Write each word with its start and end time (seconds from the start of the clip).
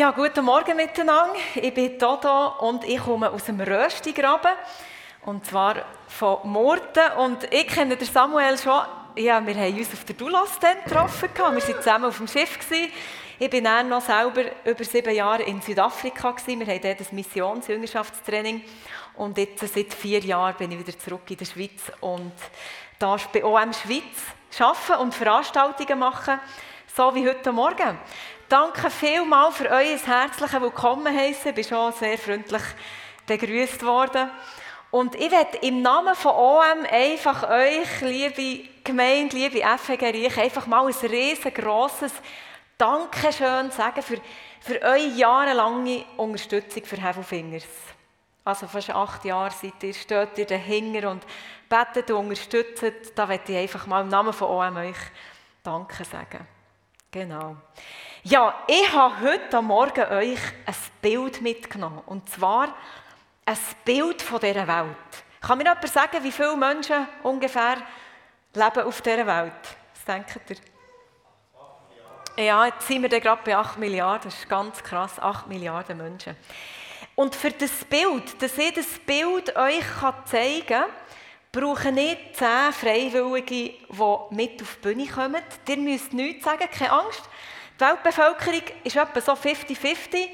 Ja, 0.00 0.12
guten 0.12 0.46
Morgen 0.46 0.78
miteinander. 0.78 1.38
Ich 1.56 1.74
bin 1.74 1.98
Dodo 1.98 2.54
und 2.60 2.84
ich 2.84 3.00
komme 3.00 3.30
aus 3.30 3.44
dem 3.44 3.60
Röstigraben. 3.60 4.52
Und 5.26 5.44
zwar 5.44 5.76
von 6.08 6.38
Murten. 6.44 7.12
Und 7.18 7.44
ich 7.52 7.66
kenne 7.66 7.98
den 7.98 8.08
Samuel 8.08 8.56
schon. 8.56 8.80
Ja, 9.16 9.46
wir 9.46 9.54
haben 9.54 9.76
uns 9.76 9.92
auf 9.92 10.02
der 10.06 10.16
Dulas 10.16 10.58
getroffen. 10.58 11.28
Wir 11.34 11.44
waren 11.44 11.60
zusammen 11.60 12.04
auf 12.06 12.16
dem 12.16 12.28
Schiff. 12.28 12.58
Ich 13.38 13.50
bin 13.50 13.64
dann 13.64 13.90
noch 13.90 14.00
selber 14.00 14.44
über 14.64 14.84
sieben 14.84 15.14
Jahre 15.14 15.42
in 15.42 15.60
Südafrika. 15.60 16.34
Wir 16.46 16.66
haben 16.66 16.80
dort 16.80 17.00
ein 17.00 17.06
Missionsjüngerschaftstraining. 17.10 18.64
Und 19.16 19.36
jetzt 19.36 19.58
seit 19.58 19.92
vier 19.92 20.20
Jahren 20.20 20.56
bin 20.56 20.72
ich 20.72 20.78
wieder 20.78 20.98
zurück 20.98 21.30
in 21.30 21.36
der 21.36 21.44
Schweiz 21.44 21.92
und 22.00 22.32
darf 22.98 23.28
bei 23.28 23.44
OM 23.44 23.74
Schweiz 23.74 24.16
arbeiten 24.58 25.02
und 25.02 25.14
Veranstaltungen 25.14 25.98
machen, 25.98 26.40
so 26.86 27.14
wie 27.14 27.28
heute 27.28 27.52
Morgen. 27.52 27.98
Danke 28.50 28.90
vielmals 28.90 29.58
für 29.58 29.70
euer 29.70 29.96
herzliches 29.96 30.60
Willkommen 30.60 31.16
heißen. 31.16 31.50
Ich 31.50 31.54
bin 31.54 31.62
schon 31.62 31.92
sehr 31.92 32.18
freundlich 32.18 32.62
begrüßt 33.24 33.80
worden. 33.84 34.28
Und 34.90 35.14
ich 35.14 35.30
werde 35.30 35.58
im 35.58 35.82
Namen 35.82 36.16
von 36.16 36.32
OM 36.32 36.84
einfach 36.90 37.48
euch, 37.48 38.00
liebe 38.00 38.68
Gemeinde, 38.82 39.36
liebe 39.36 39.60
FG 39.60 40.04
Reich, 40.04 40.36
einfach 40.36 40.66
mal 40.66 40.84
ein 40.84 40.92
riesengroßes 40.92 42.12
Dankeschön 42.76 43.70
sagen 43.70 44.02
für, 44.02 44.20
für 44.60 44.82
eure 44.82 45.06
jahrelange 45.06 46.04
Unterstützung 46.16 46.84
für 46.84 47.00
Hevelfingers. 47.00 47.68
Also 48.44 48.66
fast 48.66 48.90
acht 48.90 49.24
Jahre 49.24 49.52
seid 49.52 49.80
ihr, 49.80 49.94
steht 49.94 50.38
ihr 50.38 50.46
dahinter 50.46 51.08
und 51.08 51.24
betet 51.68 52.10
und 52.10 52.16
unterstützt. 52.16 53.12
Da 53.14 53.28
werde 53.28 53.52
ich 53.52 53.58
einfach 53.58 53.86
mal 53.86 54.00
im 54.00 54.08
Namen 54.08 54.32
von 54.32 54.48
OM 54.48 54.76
euch 54.76 54.98
Danke 55.62 56.02
sagen. 56.02 56.48
Genau. 57.12 57.56
Ja, 58.22 58.64
ich 58.66 58.92
habe 58.92 59.14
heute 59.22 59.62
Morgen 59.62 60.04
euch 60.12 60.38
ein 60.66 60.74
Bild 61.00 61.40
mitgenommen. 61.40 62.02
Und 62.04 62.28
zwar 62.28 62.74
ein 63.46 63.56
Bild 63.82 64.20
von 64.20 64.38
dieser 64.38 64.68
Welt. 64.68 64.94
Kann 65.40 65.56
mir 65.56 65.64
jemand 65.64 65.88
sagen, 65.88 66.22
wie 66.22 66.30
viele 66.30 66.54
Menschen 66.54 67.08
ungefähr 67.22 67.78
leben 68.52 68.82
auf 68.82 69.00
dieser 69.00 69.26
Welt? 69.26 69.54
Was 69.94 70.04
denkt 70.04 70.38
ihr? 72.36 72.44
Ja, 72.44 72.66
jetzt 72.66 72.86
sind 72.86 73.10
wir 73.10 73.20
gerade 73.20 73.40
bei 73.42 73.56
8 73.56 73.78
Milliarden. 73.78 74.24
Das 74.24 74.38
ist 74.38 74.48
ganz 74.50 74.82
krass. 74.82 75.18
8 75.18 75.46
Milliarden 75.46 75.96
Menschen. 75.96 76.36
Und 77.14 77.34
für 77.34 77.52
das 77.52 77.86
Bild, 77.86 78.42
dass 78.42 78.58
ich 78.58 78.74
das 78.74 78.98
Bild 78.98 79.56
euch 79.56 79.84
zeigen 80.26 80.66
kann, 80.66 80.90
brauche 81.52 81.88
ich 81.88 82.18
10 82.34 82.72
Freiwillige, 82.74 83.46
die 83.46 83.78
mit 84.28 84.60
auf 84.60 84.76
die 84.76 84.80
Bühne 84.82 85.06
kommen. 85.06 85.42
Ihr 85.66 85.76
müsst 85.78 86.12
nichts 86.12 86.44
sagen, 86.44 86.68
keine 86.70 86.92
Angst. 86.92 87.29
Die 87.80 87.86
Weltbevölkerung 87.86 88.62
ist 88.84 88.96
etwa 88.96 89.20
so 89.22 89.32
50-50. 89.32 90.28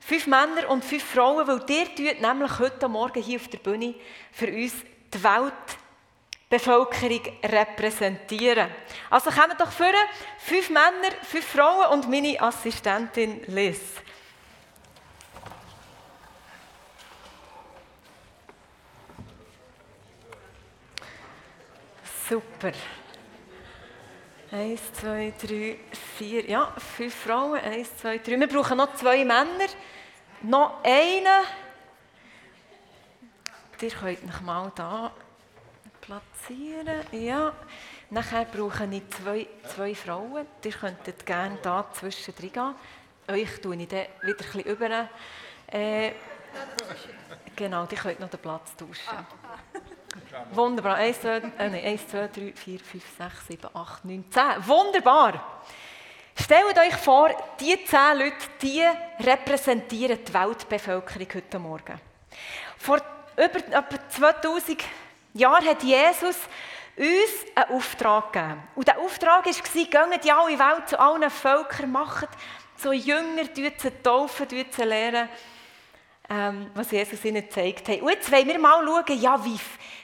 Fünf 0.00 0.26
Männer 0.26 0.68
und 0.68 0.84
fünf 0.84 1.04
Frauen, 1.04 1.46
weil 1.46 1.62
ihr 1.70 1.94
tut 1.94 2.20
nämlich 2.20 2.58
heute 2.58 2.88
Morgen 2.88 3.22
hier 3.22 3.38
auf 3.38 3.46
der 3.46 3.58
Bühne 3.58 3.94
für 4.32 4.48
uns 4.48 4.72
die 5.14 5.22
Weltbevölkerung 5.22 7.20
repräsentieren. 7.44 8.68
Also 9.10 9.30
kommen 9.30 9.56
doch 9.56 9.70
vor, 9.70 9.92
fünf 10.38 10.70
Männer, 10.70 11.14
fünf 11.22 11.46
Frauen 11.46 11.92
und 11.92 12.10
meine 12.10 12.40
Assistentin 12.40 13.42
Liz. 13.46 13.78
Super. 22.28 22.72
Eins, 24.52 24.82
zwei, 24.92 25.32
drei, 25.40 25.78
vier, 26.18 26.44
ja, 26.44 26.74
fünf 26.76 27.14
Frauen, 27.14 27.58
eins, 27.58 27.96
zwei, 27.96 28.18
drei. 28.18 28.38
Wir 28.38 28.46
brauchen 28.46 28.76
noch 28.76 28.94
zwei 28.96 29.24
Männer, 29.24 29.66
noch 30.42 30.84
einen. 30.84 31.46
Ihr 33.80 33.88
könnt 33.88 34.26
mich 34.26 34.40
mal 34.42 34.70
hier 34.76 35.10
platzieren. 36.02 37.00
Ja. 37.12 37.54
Nachher 38.10 38.44
brauche 38.44 38.84
ich 38.84 39.08
zwei, 39.08 39.46
zwei 39.74 39.94
Frauen. 39.94 40.46
Ihr 40.62 40.72
könntet 40.72 41.24
gerne 41.24 41.58
hier 41.62 41.86
zwischendrin 41.94 42.52
gehen. 42.52 42.74
Euch 43.28 43.58
tue 43.62 43.74
ich 43.76 43.88
dann 43.88 44.06
wieder 44.20 44.36
bisschen 44.36 44.60
über. 44.60 45.08
Äh, 45.68 46.12
genau, 47.56 47.86
die 47.86 47.96
könnt 47.96 48.20
noch 48.20 48.28
den 48.28 48.38
Platz 48.38 48.76
tauschen. 48.76 49.26
Wunderbar. 50.52 50.96
1, 50.96 51.20
2, 51.20 51.28
äh, 51.58 51.68
nee, 51.68 51.86
1, 51.86 52.08
2, 52.08 52.28
3, 52.28 52.52
4, 52.54 52.80
5, 52.80 53.04
6, 53.18 53.46
7, 53.48 53.70
8, 53.74 54.04
9, 54.04 54.24
10. 54.30 54.42
Wunderbar. 54.66 55.62
Stellt 56.34 56.78
euch 56.78 56.94
vor, 56.96 57.30
diese 57.60 57.84
10 57.84 58.18
Leute, 58.18 58.36
die 58.62 58.82
repräsentieren 59.20 60.18
die 60.26 60.34
Weltbevölkerung 60.34 61.28
heute 61.34 61.58
Morgen. 61.58 62.00
Vor 62.78 63.00
über 63.36 63.58
etwa 63.58 64.08
2000 64.08 64.82
Jahren 65.34 65.66
hat 65.66 65.82
Jesus 65.82 66.36
uns 66.96 67.46
einen 67.54 67.76
Auftrag 67.76 68.32
gegeben. 68.32 68.62
Und 68.74 68.88
der 68.88 68.98
Auftrag 68.98 69.46
war, 69.46 69.52
geht 69.52 70.24
in 70.24 70.30
alle 70.30 70.58
Welt 70.58 70.88
zu 70.88 70.98
allen 70.98 71.30
Völkern, 71.30 71.92
macht 71.92 72.28
so 72.76 72.92
Jünger, 72.92 73.44
sie 73.54 73.70
taufen, 74.02 74.46
sie 74.48 74.82
lehren 74.82 75.28
ähm, 76.32 76.70
was 76.74 76.90
Jesus 76.90 77.24
ihnen 77.24 77.42
gezeigt 77.42 77.88
hat. 77.88 78.00
Und 78.00 78.08
jetzt 78.08 78.32
wollen 78.32 78.46
wir 78.46 78.58
mal 78.58 78.82
schauen, 78.84 79.20
ja, 79.20 79.44
wie, 79.44 79.58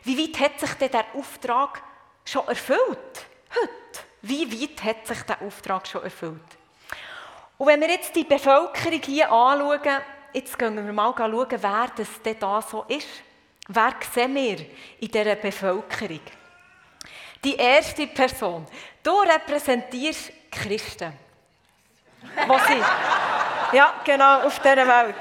wie 0.04 0.18
weit 0.18 0.40
hat 0.40 0.60
sich 0.60 0.74
denn 0.74 0.90
der 0.90 1.06
Auftrag 1.14 1.82
schon 2.24 2.46
erfüllt? 2.46 3.26
Heute. 3.54 4.04
Wie 4.20 4.62
weit 4.62 4.84
hat 4.84 5.06
sich 5.06 5.22
der 5.22 5.40
Auftrag 5.40 5.86
schon 5.86 6.02
erfüllt? 6.02 6.40
Und 7.56 7.66
wenn 7.66 7.80
wir 7.80 7.88
jetzt 7.88 8.14
die 8.14 8.24
Bevölkerung 8.24 9.00
hier 9.02 9.32
anschauen, 9.32 10.02
jetzt 10.34 10.58
gehen 10.58 10.76
wir 10.76 10.92
mal 10.92 11.14
schauen, 11.16 11.46
wer 11.50 11.86
das 11.96 12.22
denn 12.22 12.38
da 12.38 12.60
so 12.60 12.84
ist. 12.88 13.08
Wer 13.66 13.94
sehen 14.12 14.34
wir 14.34 14.58
in 15.00 15.08
dieser 15.08 15.36
Bevölkerung? 15.36 16.20
Die 17.42 17.56
erste 17.56 18.06
Person. 18.06 18.66
Du 19.02 19.12
repräsentierst 19.20 20.32
Christen. 20.50 21.12
Was 22.46 22.66
sie? 22.66 23.76
Ja, 23.76 23.94
genau, 24.04 24.42
auf 24.42 24.58
dieser 24.58 24.86
Welt. 24.86 25.14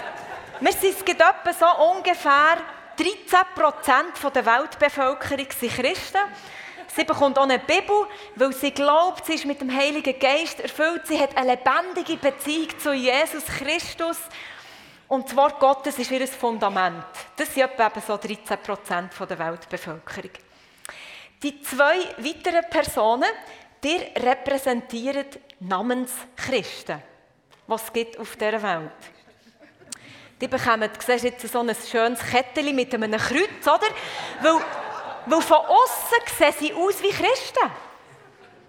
Wir 0.60 0.72
sind 0.72 1.08
etwa 1.08 1.54
so 1.54 1.68
ungefähr 1.92 2.58
13% 2.98 4.30
der 4.32 4.46
Weltbevölkerung 4.46 5.46
sind 5.52 5.72
Christen. 5.72 6.22
Sie 6.96 7.04
bekommt 7.04 7.38
auch 7.38 7.44
eine 7.44 7.60
Bibel, 7.60 8.08
weil 8.36 8.52
sie 8.54 8.72
glaubt, 8.72 9.24
sie 9.28 9.36
ist 9.36 9.46
mit 9.46 9.62
dem 9.62 9.72
Heiligen 9.72 10.18
Geist 10.18 10.60
erfüllt. 10.60 11.06
Sie 11.06 11.20
hat 11.20 11.38
eine 11.38 11.52
lebendige 11.52 12.18
Beziehung 12.18 12.70
zu 12.80 12.92
Jesus 12.92 13.46
Christus. 13.46 14.18
Und 15.08 15.28
das 15.28 15.36
Wort 15.36 15.60
Gottes 15.60 16.00
ist 16.00 16.10
ihr 16.10 16.28
Fundament. 16.28 17.06
Das 17.36 17.54
sind 17.54 17.64
etwa 17.64 17.92
so 18.00 18.16
13% 18.16 19.26
der 19.28 19.40
Weltbevölkerung. 19.40 20.32
Die 21.44 21.62
zwei 21.62 22.00
weiteren 22.18 22.68
Personen, 22.68 23.30
die 23.84 23.98
repräsentieren 24.20 25.28
Namenschristen, 25.60 27.04
was 27.68 27.84
es 27.84 27.94
gibt 27.94 28.18
auf 28.18 28.36
dieser 28.36 28.64
Welt 28.64 28.92
gibt. 29.00 29.17
Die 30.40 30.48
bekommen, 30.48 30.90
siehst 31.06 31.24
jetzt 31.24 31.52
so 31.52 31.60
ein 31.60 31.76
schönes 31.76 32.20
Kettchen 32.20 32.76
mit 32.76 32.94
einem 32.94 33.20
Kreuz, 33.20 33.66
oder? 33.66 33.88
Weil, 34.42 34.62
weil 35.26 35.42
von 35.42 35.58
außen 35.58 36.20
sehen 36.38 36.54
sie 36.60 36.74
aus 36.74 37.02
wie 37.02 37.10
Christen. 37.10 37.72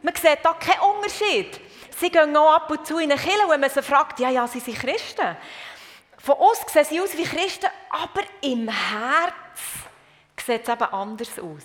Man 0.02 0.14
sieht 0.14 0.38
da 0.42 0.54
keinen 0.54 0.96
Unterschied. 0.96 1.60
Sie 1.98 2.10
gehen 2.10 2.36
auch 2.36 2.54
ab 2.54 2.70
und 2.70 2.86
zu 2.86 2.98
in 2.98 3.10
eine 3.10 3.20
Kirche, 3.20 3.48
wenn 3.48 3.60
man 3.60 3.70
sie 3.70 3.82
fragt, 3.82 4.20
ja, 4.20 4.30
ja, 4.30 4.46
sie 4.46 4.60
sind 4.60 4.78
Christen. 4.78 5.36
Von 6.18 6.36
außen 6.36 6.68
sehen 6.68 6.86
sie 6.88 7.00
aus 7.00 7.16
wie 7.16 7.24
Christen, 7.24 7.68
aber 7.90 8.22
im 8.40 8.68
Herz 8.68 9.34
sieht 10.46 10.62
es 10.62 10.68
eben 10.68 10.84
anders 10.84 11.38
aus. 11.38 11.64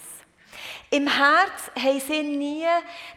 Im 0.90 1.08
Herz 1.08 1.72
haben 1.82 2.00
sie 2.00 2.24
nie 2.24 2.66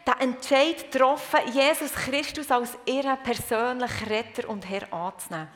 den 0.05 0.19
Entscheid 0.19 0.91
getroffen, 0.91 1.39
Jesus 1.51 1.91
Christus 1.93 2.49
als 2.49 2.77
ihren 2.85 3.21
persönlichen 3.21 4.07
Retter 4.07 4.49
und 4.49 4.67
Herr 4.67 4.91
anzunehmen. 4.91 5.47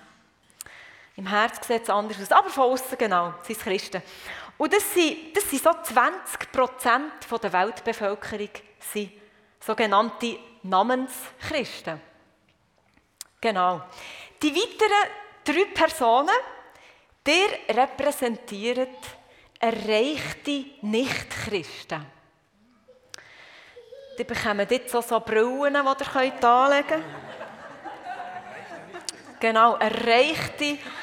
Im 1.21 1.27
Herz 1.27 1.67
sieht 1.67 1.83
es 1.83 1.89
anders 1.91 2.19
aus, 2.19 2.31
aber 2.31 2.49
von 2.49 2.63
außen 2.71 2.97
genau, 2.97 3.35
sind 3.43 3.55
es 3.55 3.63
Christen. 3.63 4.01
Und 4.57 4.73
das 4.73 4.91
sind, 4.91 5.37
das 5.37 5.47
sind 5.47 5.61
so 5.61 5.69
20 5.71 6.51
Prozent 6.51 7.13
der 7.43 7.53
Weltbevölkerung, 7.53 8.49
sind 8.79 9.11
sogenannte 9.59 10.39
Namenschristen. 10.63 12.01
Genau. 13.39 13.83
Die 14.41 14.55
weiteren 14.55 15.11
drei 15.43 15.65
Personen, 15.71 16.35
die 17.27 17.71
repräsentieren 17.71 18.87
erreichte 19.59 20.65
Nichtchristen. 20.81 22.03
Die 24.17 24.23
bekommen 24.23 24.65
jetzt 24.67 24.89
so, 24.89 25.01
so 25.01 25.19
Brillen, 25.19 25.75
die 25.75 25.77
ihr 25.77 26.43
anlegen 26.43 26.87
könnt. 26.87 27.05
Genau, 29.39 29.75
erreichte 29.75 30.63
Nichtchristen. 30.63 31.00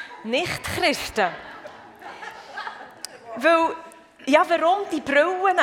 Weil, 3.36 3.76
ja, 4.26 4.44
warum 4.48 4.88
die 4.90 5.00
Brillen? 5.00 5.58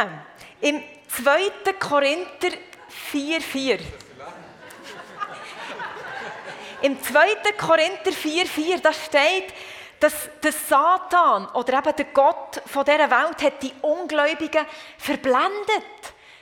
Im 0.62 0.82
2. 1.08 1.74
Korinther 1.80 2.58
4,4. 3.12 3.80
Im 6.82 7.02
2. 7.02 7.36
Korinther 7.58 8.12
4,4, 8.12 8.80
da 8.82 8.94
steht, 8.94 9.54
dass 10.00 10.30
der 10.42 10.52
Satan 10.52 11.48
oder 11.48 11.80
eben 11.80 11.96
der 11.96 12.06
Gott 12.06 12.62
von 12.66 12.86
dieser 12.86 13.10
Welt 13.10 13.42
hat 13.42 13.64
die 13.64 13.74
Ungläubigen 13.82 14.66
verblendet, 14.98 15.84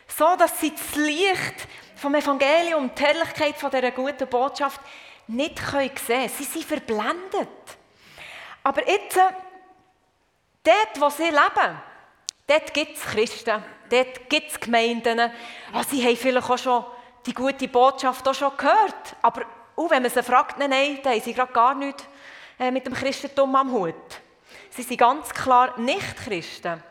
so 0.08 0.36
dass 0.36 0.60
sie 0.60 0.72
das 0.72 0.96
Licht 0.96 1.68
vom 1.96 2.16
Evangelium, 2.16 2.92
die 2.94 3.04
Herrlichkeit 3.04 3.56
von 3.56 3.72
dieser 3.72 3.92
guten 3.92 4.28
Botschaft 4.28 4.82
nicht 5.28 5.60
sehen 5.60 5.92
können. 5.96 6.30
Sie 6.30 6.44
sind 6.44 6.66
verblendet. 6.66 7.50
Aber 8.64 8.88
jetzt, 8.88 9.18
äh, 9.18 9.32
dort, 10.64 11.02
wo 11.02 11.10
sie 11.10 11.24
leben, 11.24 11.82
dort 12.48 12.74
gibt 12.74 12.98
es 12.98 13.04
Christen, 13.04 13.64
dort 13.90 14.30
gibt 14.30 14.52
es 14.52 14.60
Gemeinden. 14.60 15.32
Also 15.74 15.90
sie 15.92 16.06
haben 16.06 16.16
vielleicht 16.16 16.50
auch 16.50 16.58
schon 16.58 16.86
die 17.26 17.34
gute 17.34 17.68
Botschaft 17.68 18.28
auch 18.28 18.34
schon 18.34 18.56
gehört. 18.58 19.16
Aber 19.22 19.44
auch 19.76 19.90
wenn 19.90 20.02
man 20.02 20.12
sie 20.12 20.24
fragt, 20.24 20.58
nein, 20.58 20.70
nein, 20.70 21.00
dann 21.04 21.14
haben 21.14 21.22
sie 21.22 21.34
gerade 21.34 21.54
gar 21.54 21.76
nichts 21.76 22.06
äh, 22.60 22.72
mit 22.72 22.86
dem 22.86 22.94
Christentum 22.94 23.56
am 23.56 23.72
Hut. 23.72 23.96
Sie 24.70 24.84
sind 24.84 24.98
ganz 24.98 25.30
klar 25.30 25.78
nicht 25.80 26.16
Christen. 26.18 26.82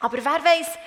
Aber 0.00 0.16
wer 0.16 0.44
weiß, 0.44 0.78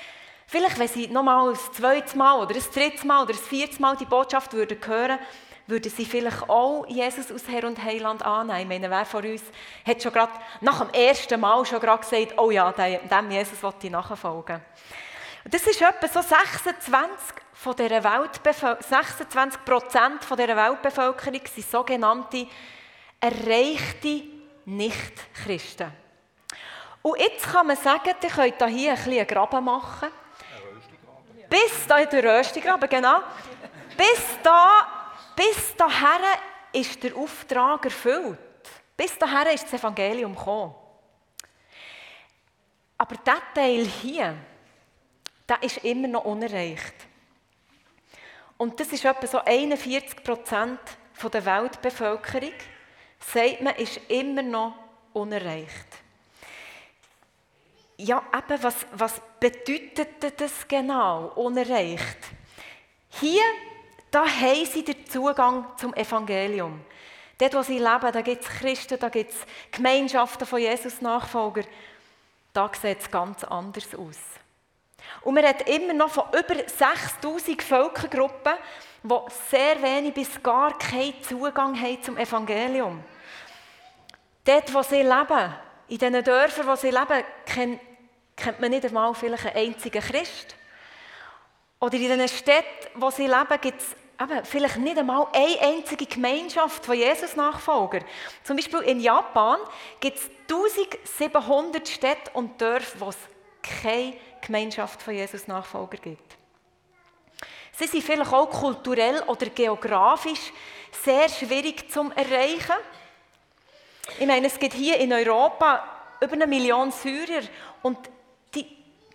vielleicht 0.47 0.79
wenn 0.79 0.87
sie 0.87 1.07
nochmal 1.07 1.49
ein 1.49 1.55
zweites 1.73 2.15
Mal 2.15 2.39
oder 2.39 2.55
ein 2.55 2.63
drittes 2.73 3.03
Mal 3.03 3.23
oder 3.23 3.33
ein 3.33 3.39
viertes 3.39 3.79
Mal 3.79 3.95
die 3.95 4.05
Botschaft 4.05 4.51
hören, 4.53 4.79
würden 4.81 5.19
sie 5.67 6.05
vielleicht 6.05 6.49
auch 6.49 6.85
Jesus 6.87 7.31
aus 7.31 7.47
Herr 7.47 7.65
und 7.65 7.83
Heiland 7.83 8.23
annehmen. 8.23 8.61
Ich 8.61 8.67
meine, 8.67 8.89
wer 8.89 9.05
von 9.05 9.25
uns 9.25 9.43
hat 9.85 10.01
schon 10.01 10.13
gerade 10.13 10.33
nach 10.61 10.79
dem 10.79 10.93
ersten 10.93 11.39
Mal 11.39 11.65
schon 11.65 11.79
gerade 11.79 12.01
gesagt, 12.01 12.37
oh 12.37 12.51
ja, 12.51 12.71
dem 12.71 13.31
Jesus 13.31 13.61
wollte 13.63 13.87
ich 13.87 13.91
nachfolgen. 13.91 14.61
Das 15.45 15.61
ist 15.67 15.81
etwa 15.81 16.07
so 16.07 16.21
26 16.21 17.35
von 17.53 17.75
dieser 17.75 18.03
26 18.03 19.63
Prozent 19.63 20.23
von 20.23 20.37
dieser 20.37 20.55
Weltbevölkerung 20.55 21.41
sind 21.53 21.69
sogenannte 21.69 22.47
erreichte 23.19 24.23
Nicht-Christen. 24.65 25.91
Und 27.01 27.19
jetzt 27.19 27.45
kann 27.51 27.67
man 27.67 27.77
sagen, 27.77 28.15
ihr 28.21 28.29
könnt 28.29 28.69
hier 28.69 28.91
ein 28.91 28.97
bisschen 28.97 29.13
einen 29.13 29.27
Graben 29.27 29.63
machen. 29.63 30.09
Ein 30.09 31.49
Bis 31.49 31.85
da 31.87 31.99
in 31.99 32.09
der 32.09 32.39
Röstigraben, 32.39 32.89
genau. 32.89 33.19
Bis 33.95 34.23
da, 34.41 34.94
bis 35.35 35.75
dahin 35.75 36.21
ist 36.71 37.01
der 37.03 37.15
Auftrag 37.15 37.85
erfüllt. 37.85 38.39
Bis 38.97 39.17
dahin 39.17 39.53
ist 39.53 39.65
das 39.65 39.73
Evangelium 39.73 40.35
gekommen. 40.35 40.75
Aber 42.97 43.15
dieser 43.15 43.41
Teil 43.53 43.85
hier, 43.85 44.37
der 45.47 45.63
ist 45.63 45.77
immer 45.83 46.07
noch 46.07 46.25
unerreicht. 46.25 46.95
Und 48.57 48.79
das 48.79 48.87
ist 48.87 49.03
etwa 49.03 49.27
so 49.27 49.39
41 49.39 50.23
Prozent 50.23 50.79
der 51.21 51.45
Weltbevölkerung, 51.45 52.53
sagt 53.19 53.61
man, 53.61 53.75
ist 53.75 53.99
immer 54.07 54.41
noch 54.41 54.75
unerreicht. 55.13 55.87
Ja, 57.97 58.23
eben, 58.33 58.63
was, 58.63 58.85
was 58.91 59.21
bedeutet 59.39 60.39
das 60.39 60.67
genau, 60.67 61.31
unerreicht? 61.35 62.17
Hier, 63.09 63.43
da 64.15 64.25
haben 64.25 64.65
sie 64.65 64.81
den 64.81 65.05
Zugang 65.05 65.65
zum 65.75 65.93
Evangelium. 65.93 66.79
Dort, 67.37 67.53
wo 67.53 67.61
sie 67.63 67.79
leben, 67.79 68.13
da 68.13 68.21
gibt 68.21 68.43
es 68.43 68.49
Christen, 68.49 68.97
da 68.97 69.09
gibt 69.09 69.31
es 69.31 69.37
Gemeinschaften 69.71 70.47
von 70.47 70.61
Jesus-Nachfolger. 70.61 71.63
Da 72.53 72.71
sieht 72.81 73.01
es 73.01 73.11
ganz 73.11 73.43
anders 73.43 73.93
aus. 73.93 74.17
Und 75.19 75.33
man 75.33 75.43
redet 75.43 75.67
immer 75.67 75.91
noch 75.91 76.09
von 76.09 76.23
über 76.29 76.55
6000 76.65 77.61
Völkergruppen, 77.61 78.53
die 79.03 79.19
sehr 79.49 79.81
wenig 79.81 80.13
bis 80.13 80.41
gar 80.41 80.77
keinen 80.77 81.21
Zugang 81.21 81.77
haben 81.77 82.01
zum 82.01 82.17
Evangelium. 82.17 83.03
Dort, 84.45 84.73
wo 84.73 84.81
sie 84.81 85.01
leben, 85.01 85.53
in 85.89 85.97
diesen 85.97 86.23
Dörfern, 86.23 86.67
wo 86.67 86.75
sie 86.77 86.89
leben, 86.89 87.21
kennt, 87.45 87.81
kennt 88.37 88.61
man 88.61 88.69
nicht 88.69 88.85
einmal 88.85 89.13
vielleicht 89.13 89.47
einen 89.47 89.57
einzigen 89.57 90.01
Christ. 90.01 90.55
Oder 91.81 91.95
in 91.95 91.99
diesen 91.99 92.27
Städten, 92.29 92.87
wo 92.95 93.09
sie 93.09 93.27
leben, 93.27 93.59
gibt 93.61 93.81
es 93.81 93.95
eben, 94.19 94.45
vielleicht 94.45 94.77
nicht 94.77 94.97
einmal 94.97 95.27
eine 95.33 95.59
einzige 95.61 96.05
Gemeinschaft 96.05 96.85
von 96.85 96.95
Jesus-Nachfolger. 96.95 98.01
Zum 98.43 98.55
Beispiel 98.55 98.79
in 98.81 98.99
Japan 98.99 99.59
gibt 99.99 100.17
es 100.17 100.29
1700 100.49 101.87
Städte 101.87 102.31
und 102.33 102.59
Dörfer, 102.59 102.99
wo 102.99 103.09
es 103.09 103.17
keine 103.61 104.13
Gemeinschaft 104.41 105.01
von 105.01 105.13
Jesus-Nachfolger 105.13 105.97
gibt. 105.97 106.37
Sie 107.77 107.87
sind 107.87 108.03
vielleicht 108.03 108.31
auch 108.31 108.49
kulturell 108.49 109.21
oder 109.27 109.47
geografisch 109.47 110.53
sehr 111.03 111.27
schwierig 111.27 111.91
zu 111.91 112.09
erreichen. 112.15 112.75
Ich 114.17 114.25
meine, 114.25 114.47
es 114.47 114.57
gibt 114.57 114.73
hier 114.73 114.97
in 114.97 115.11
Europa 115.11 115.83
über 116.21 116.33
eine 116.33 116.47
Million 116.47 116.91
Syrier 116.91 117.41
und 117.81 117.97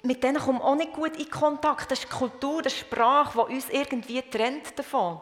mit 0.02 0.22
denen 0.22 0.38
kommen 0.38 0.62
auch 0.62 0.74
nicht 0.74 0.92
gut 0.92 1.16
in 1.16 1.30
Kontakt. 1.30 1.90
Das 1.90 1.98
ist 2.00 2.10
die 2.10 2.16
Kultur, 2.16 2.62
das 2.62 2.72
ist 2.72 2.82
die 2.82 2.86
Sprache, 2.86 3.46
die 3.48 3.54
uns 3.54 3.68
irgendwie 3.68 4.22
trennt 4.22 4.78
davon. 4.78 5.20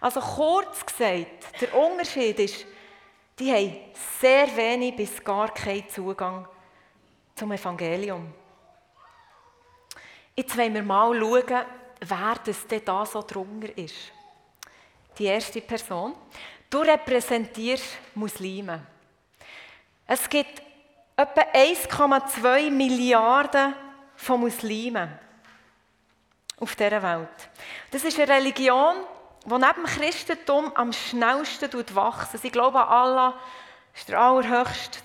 Also 0.00 0.20
kurz 0.20 0.84
gesagt, 0.86 1.60
der 1.60 1.74
Unterschied 1.74 2.38
ist, 2.38 2.66
die 3.38 3.52
haben 3.52 3.76
sehr 4.18 4.54
wenig 4.56 4.96
bis 4.96 5.22
gar 5.22 5.52
keinen 5.52 5.88
Zugang 5.88 6.46
zum 7.34 7.52
Evangelium. 7.52 8.32
Jetzt 10.34 10.56
wollen 10.56 10.74
wir 10.74 10.82
mal 10.82 11.18
schauen, 11.18 11.64
wer 12.00 12.34
das 12.44 12.66
denn 12.66 12.84
da 12.84 13.04
so 13.04 13.22
drunter 13.22 13.76
ist. 13.76 14.12
Die 15.18 15.26
erste 15.26 15.60
Person. 15.60 16.14
Du 16.70 16.78
repräsentierst 16.78 17.98
Muslime. 18.14 18.86
Es 20.06 20.28
gibt 20.28 20.62
etwa 21.16 21.42
1,2 21.52 22.70
Milliarden 22.70 23.74
von 24.20 24.40
Muslimen 24.40 25.08
auf 26.58 26.76
dieser 26.76 27.02
Welt. 27.02 27.28
Das 27.90 28.04
ist 28.04 28.18
eine 28.20 28.30
Religion, 28.30 28.96
die 29.46 29.50
neben 29.50 29.62
dem 29.62 29.86
Christentum 29.86 30.70
am 30.74 30.92
schnellsten 30.92 31.72
wächst. 31.72 32.38
Sie 32.42 32.50
glauben 32.50 32.76
an 32.76 32.88
Allah, 32.88 33.34
ist 33.94 34.08
der 34.08 34.20
allerhöchste, 34.20 34.98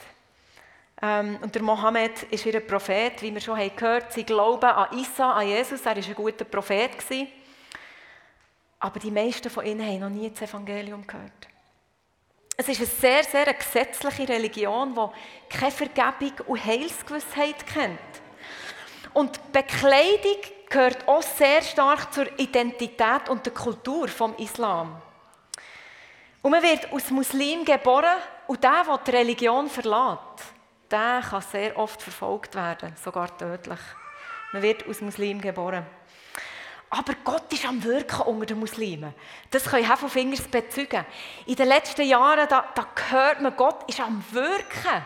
ähm, 1.02 1.38
und 1.42 1.54
der 1.54 1.62
Mohammed 1.62 2.24
ist 2.24 2.46
ihr 2.46 2.60
Prophet, 2.60 3.22
wie 3.22 3.34
wir 3.34 3.42
schon 3.42 3.58
haben 3.58 3.76
gehört. 3.76 4.12
Sie 4.14 4.24
glauben 4.24 4.66
an 4.66 4.98
Isa, 4.98 5.32
an 5.32 5.48
Jesus, 5.48 5.82
er 5.82 5.96
war 5.96 6.04
ein 6.04 6.16
guter 6.16 6.46
Prophet. 6.46 6.98
Gewesen. 6.98 7.28
Aber 8.80 9.00
die 9.00 9.12
meisten 9.12 9.50
von 9.50 9.66
ihnen 9.66 9.86
haben 9.86 10.00
noch 10.00 10.10
nie 10.10 10.30
das 10.30 10.42
Evangelium 10.42 11.06
gehört. 11.08 11.32
Es 12.58 12.70
ist 12.70 12.80
eine 12.80 12.88
sehr, 12.88 13.24
sehr 13.24 13.54
gesetzliche 13.54 14.30
Religion, 14.30 14.94
die 14.94 15.58
keine 15.58 15.72
Vergebung 15.72 16.34
und 16.48 16.64
Heilsgewissheit 16.64 17.66
kennt. 17.68 18.00
Und 19.16 19.54
Bekleidung 19.54 20.42
gehört 20.70 21.08
auch 21.08 21.22
sehr 21.22 21.62
stark 21.62 22.14
zur 22.14 22.38
Identität 22.38 23.30
und 23.30 23.46
der 23.46 23.54
Kultur 23.54 24.10
vom 24.10 24.36
Islam. 24.36 25.02
Und 26.42 26.52
man 26.52 26.62
wird 26.62 26.92
als 26.92 27.10
Muslim 27.12 27.64
geboren 27.64 28.18
und 28.46 28.62
der, 28.62 28.84
der 28.84 28.98
die 28.98 29.12
Religion 29.12 29.70
verlässt, 29.70 30.52
der 30.92 31.24
kann 31.30 31.42
sehr 31.42 31.78
oft 31.78 32.02
verfolgt 32.02 32.56
werden, 32.56 32.94
sogar 33.02 33.36
tödlich. 33.38 33.80
Man 34.52 34.62
wird 34.62 34.86
aus 34.86 35.00
Muslim 35.00 35.40
geboren. 35.40 35.86
Aber 36.90 37.14
Gott 37.24 37.52
ist 37.54 37.66
am 37.66 37.82
Wirken 37.86 38.22
unter 38.24 38.48
den 38.48 38.60
Muslimen. 38.60 39.14
Das 39.50 39.64
können 39.64 39.90
Heffelfingers 39.90 40.42
bezeugen. 40.42 41.06
In 41.46 41.56
den 41.56 41.70
letzten 41.70 42.06
Jahren, 42.06 42.50
da, 42.50 42.66
da 42.76 42.86
hört 43.12 43.40
man, 43.40 43.56
Gott 43.56 43.88
ist 43.88 44.02
am 44.02 44.22
Wirken. 44.32 45.06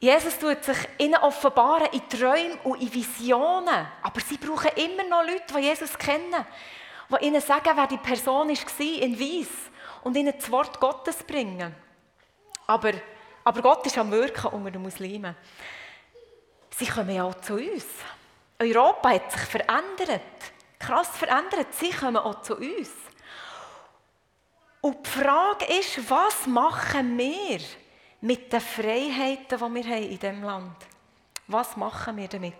Jesus 0.00 0.38
tut 0.38 0.62
sich 0.62 0.76
ihnen 0.98 1.16
offenbaren 1.16 1.88
in 1.92 2.08
Träumen 2.08 2.58
und 2.64 2.80
in 2.80 2.92
Visionen. 2.92 3.86
Aber 4.02 4.20
sie 4.20 4.36
brauchen 4.36 4.70
immer 4.76 5.04
noch 5.04 5.22
Leute, 5.22 5.54
die 5.56 5.64
Jesus 5.64 5.98
kennen, 5.98 6.46
die 7.10 7.26
ihnen 7.26 7.40
sagen, 7.40 7.72
wer 7.74 7.86
die 7.86 7.96
Person 7.96 8.48
war 8.48 8.80
in 8.80 9.18
Weiss 9.18 9.48
und 10.04 10.16
ihnen 10.16 10.34
das 10.36 10.50
Wort 10.50 10.78
Gottes 10.78 11.22
bringen. 11.24 11.74
Aber 12.66 12.92
aber 13.48 13.62
Gott 13.62 13.86
ist 13.86 13.96
am 13.96 14.10
Wirken 14.10 14.48
unter 14.48 14.70
den 14.70 14.82
Muslimen. 14.82 15.34
Sie 16.76 16.84
kommen 16.84 17.14
ja 17.14 17.24
auch 17.24 17.34
zu 17.36 17.54
uns. 17.54 17.86
Europa 18.58 19.08
hat 19.08 19.32
sich 19.32 19.40
verändert. 19.40 20.20
Krass 20.78 21.08
verändert. 21.16 21.68
Sie 21.72 21.88
kommen 21.88 22.18
auch 22.18 22.42
zu 22.42 22.56
uns. 22.56 22.90
Und 24.82 24.98
die 24.98 25.08
Frage 25.08 25.64
ist, 25.64 26.10
was 26.10 26.46
machen 26.46 27.16
wir 27.16 27.58
mit 28.20 28.52
den 28.52 28.60
Freiheiten, 28.60 29.58
die 29.58 29.60
wir 29.60 29.84
haben 29.84 30.02
in 30.02 30.18
diesem 30.18 30.42
Land? 30.42 30.76
Was 31.46 31.76
machen 31.76 32.16
wir 32.16 32.28
damit? 32.28 32.54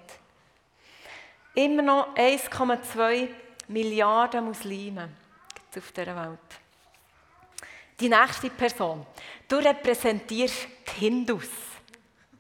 Immer 1.55 1.83
noch 1.83 2.15
1,2 2.15 3.29
Milliarden 3.69 4.47
Muslime 4.47 5.11
gibt 5.55 5.77
es 5.77 5.83
auf 5.83 5.93
dieser 5.93 6.17
Welt. 6.17 6.39
Die 8.01 8.09
nächste 8.09 8.49
Person. 8.49 9.05
Du 9.49 9.57
repräsentierst 9.57 10.69
die 10.87 11.01
Hindus, 11.01 11.49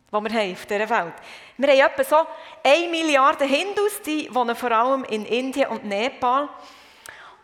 die 0.06 0.12
wir 0.12 0.32
haben 0.32 0.52
auf 0.52 0.66
dieser 0.66 0.88
Welt. 0.88 1.14
Wir 1.56 1.68
haben 1.68 1.92
etwa 1.92 2.04
so 2.04 2.26
1 2.62 2.90
Milliarde 2.90 3.44
Hindus, 3.44 4.00
die 4.02 4.32
wohnen 4.32 4.54
vor 4.54 4.70
allem 4.70 5.04
in 5.04 5.26
Indien 5.26 5.68
und 5.68 5.84
Nepal. 5.84 6.48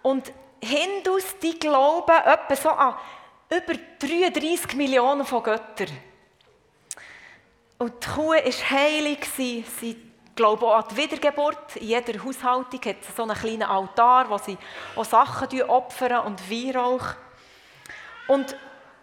Und 0.03 0.33
Hindus, 0.63 1.39
die 1.43 1.59
glauben 1.59 2.17
etwa 2.25 2.57
so 2.57 2.71
an 2.71 2.95
über 3.57 3.75
33 3.99 4.75
Millionen 4.75 5.25
von 5.25 5.43
Göttern. 5.43 5.89
Und 7.79 7.93
die 8.05 8.09
Kuh 8.09 8.31
war 8.31 8.43
heilig. 8.43 9.25
Sie 9.37 9.97
glauben 10.35 10.65
auch 10.65 10.77
an 10.77 10.85
die 10.91 10.97
Wiedergeburt. 10.97 11.77
In 11.77 11.89
jeder 11.89 12.25
Haushaltung 12.25 12.81
hat 12.85 12.97
es 13.01 13.17
so 13.17 13.23
einen 13.23 13.37
kleinen 13.37 13.63
Altar, 13.63 14.29
wo 14.29 14.39
sie 14.39 14.59
auch 14.97 15.05
Sachen 15.05 15.63
opfern 15.63 16.27
und 16.27 16.51
Weihrauch. 16.51 17.15
Und 18.29 18.57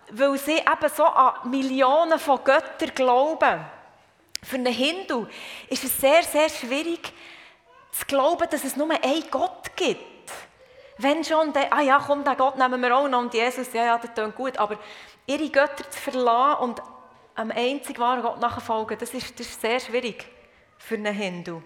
weil 0.10 0.38
sie 0.38 0.58
eben 0.58 0.94
so 0.94 1.06
an 1.06 1.50
Millionen 1.50 2.20
von 2.20 2.44
Göttern 2.44 2.94
glauben, 2.94 3.66
für 4.44 4.56
einen 4.56 4.74
Hindu 4.74 5.28
ist 5.70 5.84
es 5.84 5.98
sehr, 5.98 6.24
sehr 6.24 6.50
schwierig 6.50 7.14
zu 7.92 8.06
glauben, 8.08 8.48
dass 8.50 8.64
es 8.64 8.76
nur 8.76 8.90
einen 8.90 9.30
Gott 9.30 9.76
gibt. 9.76 10.11
Wenn 11.02 11.24
schon, 11.24 11.52
der, 11.54 11.74
ah 11.74 11.82
ja, 11.82 12.04
komm, 12.06 12.24
den 12.24 12.38
Gott 12.38 12.58
nehmen 12.58 12.82
wir 12.82 12.96
auch 12.96 13.08
noch 13.08 13.20
und 13.22 13.34
Jesus, 13.34 13.74
ja, 13.74 13.86
ja, 13.86 13.98
das 13.98 14.14
klingt 14.14 14.36
gut, 14.36 14.58
aber 14.58 14.78
ihre 15.26 15.50
Götter 15.50 15.90
zu 15.90 16.00
verlassen 16.00 16.64
und 16.64 16.82
am 17.36 17.52
einzig 17.52 17.98
wahren 17.98 18.22
Gott 18.22 18.40
nachfolgen, 18.40 18.98
das 19.00 19.14
ist, 19.14 19.40
das 19.40 19.48
ist 19.48 19.62
sehr 19.62 19.80
schwierig 19.80 20.26
für 20.78 20.96
einen 20.96 21.14
Hindu. 21.14 21.62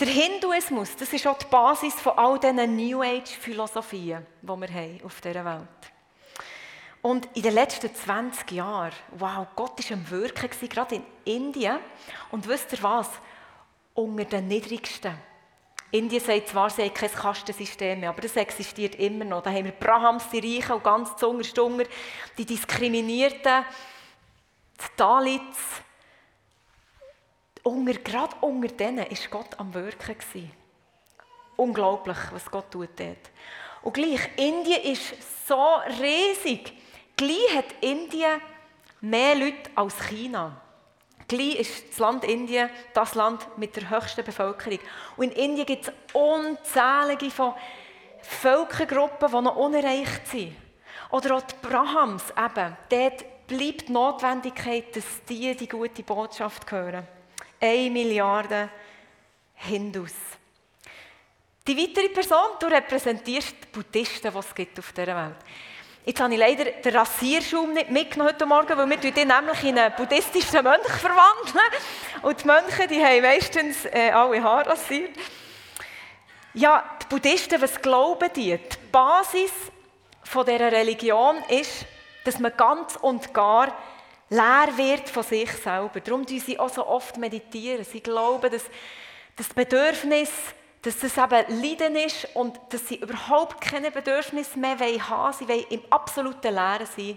Der 0.00 0.08
Hinduismus, 0.08 0.96
das 0.96 1.12
ist 1.12 1.26
auch 1.26 1.38
die 1.38 1.46
Basis 1.46 1.94
von 1.94 2.18
all 2.18 2.38
diesen 2.38 2.76
New 2.76 3.02
Age-Philosophien, 3.02 4.26
die 4.40 4.48
wir 4.48 4.68
haben 4.68 5.00
auf 5.04 5.20
dieser 5.20 5.44
Welt. 5.44 5.68
Und 7.02 7.28
in 7.34 7.42
den 7.42 7.54
letzten 7.54 7.94
20 7.94 8.50
Jahren, 8.52 8.92
wow, 9.10 9.46
Gott 9.54 9.78
war 9.78 9.96
am 9.96 10.10
Wirken, 10.10 10.68
gerade 10.68 10.94
in 10.96 11.04
Indien. 11.24 11.78
Und 12.30 12.48
wisst 12.48 12.72
ihr 12.72 12.82
was? 12.82 13.10
Unter 13.94 14.24
den 14.24 14.48
Niedrigsten. 14.48 15.14
Indien 15.92 16.24
sagt 16.24 16.48
zwar, 16.48 16.70
sie 16.70 16.82
haben 16.82 16.94
kein 16.94 17.12
Kastensystem 17.12 18.00
mehr, 18.00 18.08
aber 18.08 18.22
das 18.22 18.34
existiert 18.34 18.94
immer 18.94 19.26
noch. 19.26 19.42
Da 19.42 19.50
haben 19.50 19.66
wir 19.66 19.72
Brahms, 19.72 20.24
die 20.30 20.38
Reichen 20.38 20.72
und 20.72 20.82
ganz 20.82 21.14
Zungerstunger, 21.16 21.84
die 22.38 22.46
Diskriminierten, 22.46 23.64
die 24.80 24.96
Dalits. 24.96 25.58
Unter, 27.62 27.92
gerade 27.92 28.34
unter 28.40 28.68
denen 28.68 29.04
war 29.04 29.30
Gott 29.30 29.58
am 29.58 29.74
Wirken. 29.74 30.50
Unglaublich, 31.56 32.16
was 32.32 32.50
Gott 32.50 32.70
tut 32.70 32.98
dort. 32.98 33.30
Und 33.82 33.92
gleich, 33.92 34.30
Indien 34.36 34.82
ist 34.84 35.46
so 35.46 35.74
riesig. 36.00 36.72
Gleich 37.16 37.54
hat 37.54 37.66
Indien 37.82 38.40
mehr 39.02 39.34
Leute 39.34 39.70
als 39.74 40.00
China. 40.08 40.58
Gleich 41.32 41.60
ist 41.60 41.88
das 41.88 41.98
Land 41.98 42.24
Indien 42.24 42.68
das 42.92 43.14
Land 43.14 43.56
mit 43.56 43.74
der 43.74 43.88
höchsten 43.88 44.22
Bevölkerung. 44.22 44.78
Und 45.16 45.32
in 45.32 45.50
Indien 45.52 45.64
gibt 45.64 45.88
es 45.88 45.92
unzählige 46.12 47.30
von 47.30 47.54
Völkergruppen, 48.20 49.30
die 49.30 49.40
noch 49.40 49.56
unerreicht 49.56 50.26
sind. 50.26 50.54
Oder 51.10 51.36
auch 51.36 51.40
die 51.40 51.54
Brahms 51.66 52.24
eben. 52.36 52.76
Dort 52.90 53.46
bleibt 53.46 53.88
die 53.88 53.92
Notwendigkeit, 53.92 54.94
dass 54.94 55.24
die 55.26 55.56
die 55.56 55.68
gute 55.70 56.02
Botschaft 56.02 56.70
hören. 56.70 57.08
Eine 57.58 57.90
Milliarde 57.90 58.68
Hindus. 59.54 60.12
Die 61.66 61.78
weitere 61.78 62.10
Person, 62.10 62.58
du 62.60 62.66
repräsentierst 62.66 63.56
die 63.62 63.68
Buddhisten, 63.72 64.30
die 64.30 64.38
es 64.38 64.54
gibt 64.54 64.78
auf 64.78 64.92
dieser 64.92 65.16
Welt. 65.16 65.36
Jetzt 66.04 66.20
habe 66.20 66.34
ich 66.34 66.40
leider 66.40 66.64
den 66.64 66.96
Rasierschaum 66.96 67.74
nicht 67.74 67.88
mitgenommen 67.88 68.30
heute 68.30 68.44
Morgen, 68.44 68.76
weil 68.76 68.90
wir 68.90 69.12
den 69.12 69.28
nämlich 69.28 69.62
in 69.62 69.78
einen 69.78 69.94
buddhistischen 69.94 70.64
Mönch 70.64 70.88
verwandeln. 70.88 71.64
Und 72.22 72.42
die 72.42 72.46
Mönche, 72.48 72.88
die 72.88 73.04
haben 73.04 73.22
meistens 73.22 73.84
äh, 73.84 74.10
alle 74.10 74.42
Haare 74.42 74.70
rasiert. 74.70 75.16
Ja, 76.54 76.82
die 77.00 77.06
Buddhisten, 77.06 77.62
was 77.62 77.80
glauben 77.80 78.28
die? 78.34 78.58
Die 78.58 78.76
Basis 78.90 79.52
von 80.24 80.44
dieser 80.44 80.72
Religion 80.72 81.36
ist, 81.48 81.86
dass 82.24 82.40
man 82.40 82.56
ganz 82.56 82.96
und 82.96 83.32
gar 83.32 83.72
leer 84.28 84.70
wird 84.74 85.08
von 85.08 85.22
sich 85.22 85.52
selber. 85.52 86.00
Darum 86.00 86.26
tun 86.26 86.40
sie 86.40 86.58
auch 86.58 86.68
so 86.68 86.84
oft 86.84 87.16
meditieren. 87.16 87.84
Sie 87.84 88.00
glauben, 88.00 88.50
dass 88.50 88.64
das 89.36 89.54
Bedürfnis 89.54 90.30
dass 90.82 90.98
das 90.98 91.16
eben 91.16 91.62
Leiden 91.62 91.96
ist 91.96 92.28
und 92.34 92.58
dass 92.70 92.88
sie 92.88 92.96
überhaupt 92.96 93.60
keine 93.60 93.90
Bedürfnisse 93.90 94.58
mehr 94.58 94.78
haben 94.78 94.98
wollen. 95.08 95.32
Sie 95.32 95.48
wollen 95.48 95.64
im 95.70 95.82
absoluten 95.90 96.54
Leeren 96.54 96.86
sein 96.96 97.16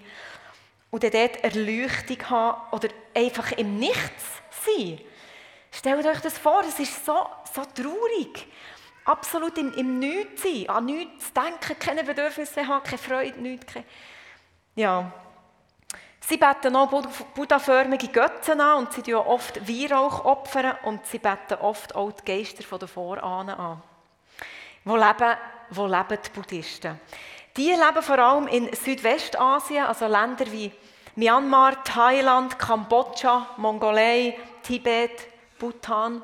und 0.91 1.03
dann 1.03 1.11
dort 1.11 1.43
Erleuchtung 1.43 2.29
haben 2.29 2.61
oder 2.71 2.89
einfach 3.15 3.51
im 3.53 3.79
Nichts 3.79 4.23
sein. 4.65 4.99
Stellt 5.71 6.05
euch 6.05 6.21
das 6.21 6.37
vor, 6.37 6.61
es 6.61 6.79
ist 6.79 7.05
so, 7.05 7.25
so 7.53 7.63
traurig. 7.65 8.47
Absolut 9.03 9.57
im, 9.57 9.73
im 9.73 9.99
Nichts 9.99 10.43
sein, 10.43 10.69
an 10.69 10.85
nichts 10.85 11.33
denken, 11.33 11.77
keine 11.79 12.03
Bedürfnisse 12.03 12.67
haben, 12.67 12.83
keine 12.83 12.97
Freude, 12.97 13.41
nichts. 13.41 13.73
Keine... 13.73 13.85
Ja. 14.75 15.11
Sie 16.27 16.37
beten 16.37 16.75
auch 16.75 16.89
buddha-förmige 17.35 18.07
Götzen 18.07 18.59
an 18.59 18.79
und 18.79 18.93
sie 18.93 19.03
opfern 19.03 19.27
oft 19.27 19.67
Weihrauch 19.67 20.25
opfern 20.25 20.75
und 20.81 21.05
sie 21.05 21.19
beten 21.19 21.59
oft 21.61 21.95
auch 21.95 22.11
die 22.13 22.25
Geister 22.25 22.77
der 22.79 22.87
Vorahnen 22.87 23.55
an. 23.55 23.81
Wo 24.83 24.95
leben, 24.95 25.37
wo 25.69 25.85
leben 25.85 26.17
die 26.25 26.29
Buddhisten? 26.31 26.99
Die 27.55 27.69
leben 27.69 28.01
vor 28.01 28.17
allem 28.17 28.47
in 28.47 28.73
Südwestasien, 28.73 29.85
also 29.85 30.07
Länder 30.07 30.51
wie 30.51 30.71
Myanmar, 31.15 31.83
Thailand, 31.83 32.57
Kambodscha, 32.57 33.47
Mongolei, 33.57 34.35
Tibet, 34.63 35.27
Bhutan. 35.59 36.23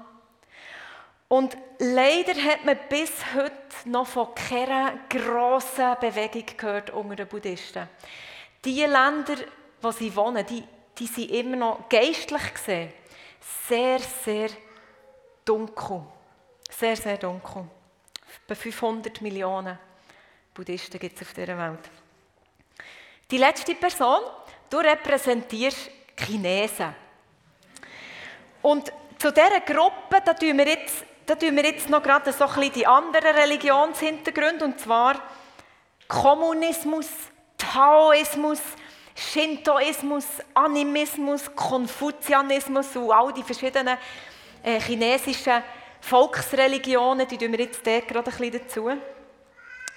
Und 1.27 1.55
leider 1.77 2.33
hat 2.33 2.65
man 2.65 2.77
bis 2.89 3.11
heute 3.35 3.53
noch 3.85 4.07
von 4.07 4.33
keiner 4.33 4.93
grossen 5.09 5.95
Bewegung 6.01 6.45
gehört 6.57 6.89
unter 6.89 7.15
den 7.17 7.27
Buddhisten. 7.27 7.87
Diese 8.65 8.87
Länder 8.87 9.35
wo 9.81 9.91
sie 9.91 10.15
wohnen, 10.15 10.45
die, 10.45 10.63
die 10.97 11.07
sind 11.07 11.31
immer 11.31 11.55
noch 11.55 11.89
geistlich 11.89 12.53
gesehen 12.53 12.93
sehr, 13.67 13.99
sehr 13.99 14.49
dunkel. 15.45 16.03
Sehr, 16.69 16.95
sehr 16.95 17.17
dunkel. 17.17 17.65
Bei 18.47 18.55
500 18.55 19.21
Millionen 19.21 19.77
Buddhisten 20.53 20.99
gibt 20.99 21.15
es 21.15 21.27
auf 21.27 21.33
dieser 21.33 21.57
Welt. 21.57 21.89
Die 23.29 23.37
letzte 23.37 23.75
Person, 23.75 24.21
du 24.69 24.77
repräsentierst 24.77 25.89
Chinesen. 26.17 26.93
Und 28.61 28.91
zu 29.17 29.31
dieser 29.31 29.61
Gruppe, 29.61 30.21
da 30.23 30.33
tun 30.33 30.57
wir 30.57 30.67
jetzt, 30.67 31.03
da 31.25 31.35
tun 31.35 31.55
wir 31.55 31.63
jetzt 31.63 31.89
noch 31.89 32.03
gerade 32.03 32.31
so 32.31 32.45
ein 32.45 32.71
die 32.71 32.85
anderen 32.85 33.35
Religionshintergründe, 33.35 34.65
und 34.65 34.79
zwar 34.79 35.21
Kommunismus, 36.07 37.07
Taoismus, 37.57 38.59
Shintoismus, 39.15 40.25
Animismus, 40.53 41.53
Konfuzianismus 41.55 42.95
und 42.95 43.11
all 43.11 43.33
die 43.33 43.43
verschiedenen 43.43 43.97
äh, 44.63 44.79
chinesischen 44.79 45.63
Volksreligionen, 45.99 47.27
die 47.27 47.37
tun 47.37 47.51
wir 47.51 47.59
jetzt 47.59 47.85
dort 47.85 48.07
gerade 48.07 48.31
ein 48.31 48.37
bisschen 48.37 48.61
dazu. 48.63 48.89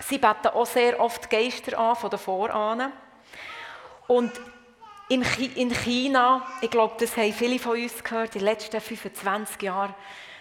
Sie 0.00 0.18
beten 0.18 0.48
auch 0.48 0.66
sehr 0.66 1.00
oft 1.00 1.30
Geister 1.30 1.78
an 1.78 1.96
von 1.96 2.10
den 2.10 2.18
Vorahnen. 2.18 2.92
Und 4.06 4.32
in 5.08 5.22
China, 5.72 6.46
ich 6.60 6.70
glaube, 6.70 6.94
das 6.98 7.16
haben 7.16 7.32
viele 7.32 7.58
von 7.58 7.80
uns 7.80 8.02
gehört, 8.02 8.34
in 8.34 8.40
den 8.40 8.46
letzten 8.46 8.80
25 8.80 9.62
Jahren, 9.62 9.94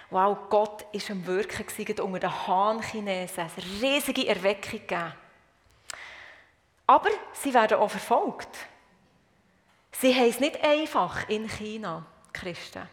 wow, 0.09 0.37
Gott 0.49 0.85
ist 0.91 1.09
am 1.11 1.25
Wirken 1.25 1.65
unter 2.01 2.19
den 2.19 2.47
Han-Chinesen. 2.47 3.45
Es 3.45 3.63
eine 3.63 3.81
riesige 3.81 4.27
Erweckung 4.27 4.79
gegeben. 4.79 5.13
Aber 6.85 7.09
sie 7.33 7.53
werden 7.53 7.77
auch 7.79 7.89
verfolgt. 7.89 8.49
Sie 9.91 10.13
haben 10.13 10.29
es 10.29 10.39
nicht 10.39 10.63
einfach 10.63 11.29
in 11.29 11.47
China, 11.47 12.05
die 12.27 12.39
Christen. 12.39 12.87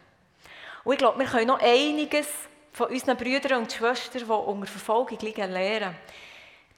Und 0.83 0.93
ich 0.93 0.99
glaube, 0.99 1.19
wir 1.19 1.25
können 1.25 1.47
noch 1.47 1.59
einiges 1.59 2.27
von 2.71 2.87
unseren 2.87 3.17
Brüdern 3.17 3.63
und 3.63 3.71
Schwestern, 3.71 4.25
die 4.25 4.31
unter 4.31 4.67
Verfolgung 4.67 5.17
liegen, 5.19 5.51
lernen. 5.51 5.95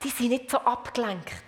Die 0.04 0.10
sind 0.10 0.30
nicht 0.30 0.50
so 0.50 0.58
abgelenkt. 0.58 1.44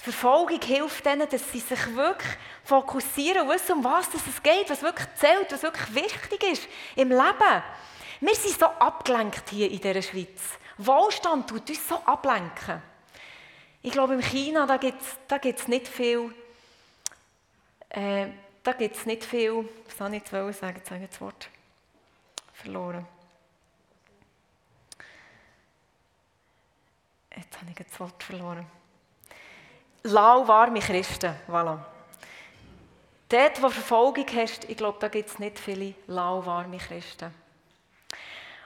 Die 0.00 0.10
Verfolgung 0.10 0.60
hilft 0.60 1.06
ihnen, 1.06 1.28
dass 1.28 1.50
sie 1.50 1.60
sich 1.60 1.96
wirklich 1.96 2.36
fokussieren 2.64 3.42
und 3.42 3.54
wissen, 3.54 3.76
um 3.76 3.84
was 3.84 4.08
es 4.12 4.42
geht, 4.42 4.68
was 4.68 4.82
wirklich 4.82 5.08
zählt, 5.14 5.50
was 5.50 5.62
wirklich 5.62 5.94
wichtig 5.94 6.42
ist 6.52 6.68
im 6.96 7.08
Leben. 7.08 7.62
Wir 8.20 8.34
sind 8.34 8.58
so 8.58 8.66
abgelenkt 8.66 9.48
hier 9.50 9.70
in 9.70 9.80
dieser 9.80 10.02
Schweiz. 10.02 10.40
Wohlstand 10.76 11.48
tut 11.48 11.68
uns 11.68 11.88
so 11.88 11.96
ablenken. 12.04 12.82
Ich 13.84 13.92
glaube, 13.92 14.14
in 14.14 14.22
China 14.22 14.64
da 14.64 14.78
gibt 14.78 15.02
es 15.02 15.08
da 15.28 15.36
gibt's 15.36 15.68
nicht 15.68 15.86
viel, 15.86 16.34
äh, 17.90 18.28
da 18.62 18.72
gibt 18.72 18.96
es 18.96 19.04
nicht 19.04 19.22
viel, 19.22 19.68
was 19.84 19.98
soll 19.98 20.14
ich 20.14 20.22
jetzt 20.22 20.30
sagen, 20.30 20.76
jetzt 20.78 20.90
habe 20.90 21.04
ich 21.04 21.10
das 21.10 21.20
Wort 21.20 21.50
verloren. 22.54 23.06
Jetzt 27.36 27.60
habe 27.60 27.70
ich 27.70 27.76
das 27.76 28.00
Wort 28.00 28.22
verloren. 28.22 28.64
Lauwarme 30.04 30.80
Christen, 30.80 31.34
voilà. 31.46 31.78
Dort, 33.28 33.62
wo 33.62 33.68
Verfolgung 33.68 34.26
hast, 34.34 34.64
ich 34.64 34.78
glaube, 34.78 34.96
da 34.98 35.08
gibt 35.08 35.28
es 35.28 35.38
nicht 35.38 35.58
viele 35.58 35.94
lauwarme 36.06 36.78
Christen. 36.78 37.34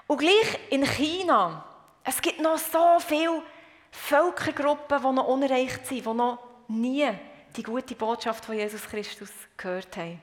Und 0.07 0.19
gleich 0.19 0.61
in 0.71 0.87
China, 0.87 1.65
es 2.05 2.23
gibt 2.23 2.39
noch 2.39 2.59
so 2.59 3.01
viele 3.01 3.43
Völkergruppen, 3.91 4.99
die 5.03 5.13
noch 5.13 5.27
unerreicht 5.27 5.87
sind, 5.87 6.07
die 6.07 6.15
noch 6.15 6.39
nie 6.69 7.09
die 7.57 7.63
gute 7.63 7.95
Botschaft 7.95 8.45
von 8.45 8.57
Jesus 8.57 8.83
Christus 8.83 9.31
gehört 9.57 9.97
haben. 9.97 10.21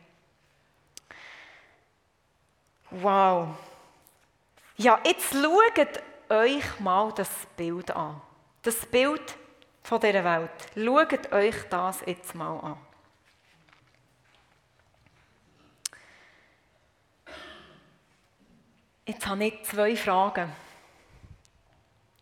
Wow. 2.92 3.50
Ja, 4.78 5.00
jetzt 5.06 5.34
schaut 5.34 6.04
euch 6.30 6.80
mal 6.80 7.12
das 7.14 7.30
Bild 7.58 7.92
an. 7.92 8.22
Das 8.62 8.86
Bild 8.86 9.38
von 9.84 10.00
dieser 10.00 10.24
Welt. 10.24 10.52
Schaut 10.76 11.32
euch 11.32 11.56
das 11.70 12.02
jetzt 12.06 12.36
mal 12.36 12.60
an. 12.60 12.78
Jetzt 19.06 19.28
habe 19.28 19.46
ich 19.46 19.64
zwei 19.64 19.96
Fragen 19.96 20.52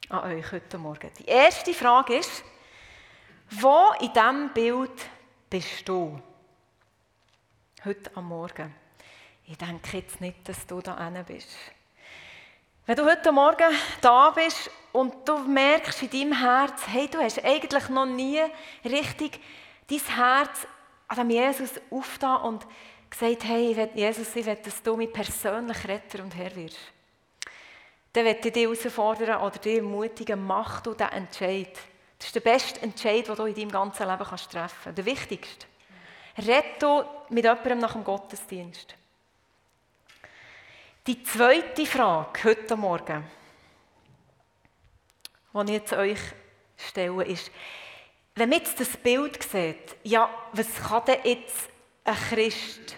an 0.10 0.32
euch 0.32 0.52
heute 0.52 0.78
Morgen. 0.78 1.10
Die 1.20 1.26
erste 1.26 1.74
Frage 1.74 2.18
ist, 2.18 2.44
wo 3.50 3.94
in 4.00 4.12
diesem 4.12 4.54
Bild 4.54 4.92
bist 5.50 5.88
du? 5.88 6.20
Heute 7.86 8.12
am 8.16 8.28
Morgen. 8.28 8.74
Ich 9.46 9.58
denke 9.58 9.98
jetzt 9.98 10.20
nicht, 10.20 10.48
dass 10.48 10.66
du 10.66 10.82
da 10.82 11.10
bist. 11.26 11.50
Wenn 12.86 12.96
du 12.96 13.06
heute 13.06 13.32
Morgen 13.32 13.74
da 14.02 14.32
bist 14.32 14.70
und 14.92 15.28
du 15.28 15.38
merkst 15.38 16.04
in 16.04 16.10
deinem 16.10 16.40
Herz, 16.40 16.82
hey, 16.88 17.08
du 17.08 17.20
hast 17.20 17.44
eigentlich 17.44 17.88
noch 17.90 18.06
nie 18.06 18.42
richtig 18.84 19.40
dein 19.90 20.00
Herz 20.00 20.68
an 21.08 21.18
dem 21.18 21.30
Jesus 21.30 21.72
aufgetan 21.90 22.42
und 22.42 22.68
gesagt, 23.10 23.46
hey, 23.46 23.72
ich 23.72 23.78
will, 23.78 23.90
Jesus, 23.96 24.36
ich 24.36 24.46
will, 24.46 24.56
dass 24.56 24.82
du 24.84 24.98
mein 24.98 25.12
persönlicher 25.12 25.90
Retter 25.90 26.24
und 26.24 26.36
Herr 26.36 26.56
wirst. 26.56 26.80
Dann 28.14 28.26
möchte 28.26 28.48
ich 28.50 28.54
dich 28.54 28.64
herausfordern 28.64 29.42
oder 29.42 29.58
dich 29.58 29.78
ermutigen, 29.78 30.46
mach 30.46 30.82
du 30.82 30.94
diesen 30.94 31.12
Entscheid. 31.12 31.74
Das 32.18 32.28
ist 32.28 32.36
der 32.36 32.42
beste 32.42 32.82
Entscheid, 32.82 33.28
den 33.28 33.36
du 33.36 33.46
in 33.46 33.56
deinem 33.56 33.72
ganzen 33.72 34.08
Leben 34.08 34.24
kannst 34.24 34.52
treffen 34.52 34.78
kannst. 34.84 34.98
Der 34.98 35.06
wichtigste. 35.06 35.66
Red 36.38 36.82
mit 37.30 37.44
jemandem 37.44 37.80
nach 37.80 37.94
dem 37.94 38.04
Gottesdienst. 38.04 38.96
Die 41.06 41.22
zweite 41.24 41.86
Frage 41.86 42.44
heute 42.46 42.78
Morgen, 42.78 43.26
die 45.54 45.60
ich 45.64 45.70
jetzt 45.70 45.94
euch 45.94 46.20
stelle, 46.78 47.26
ist, 47.26 47.52
wenn 48.36 48.50
man 48.50 48.60
jetzt 48.60 48.80
das 48.80 48.96
Bild 48.98 49.44
sieht, 49.44 49.98
ja, 50.04 50.30
was 50.54 50.74
kann 50.76 51.06
denn 51.06 51.20
jetzt 51.24 51.70
ein 52.04 52.16
Christ 52.16 52.96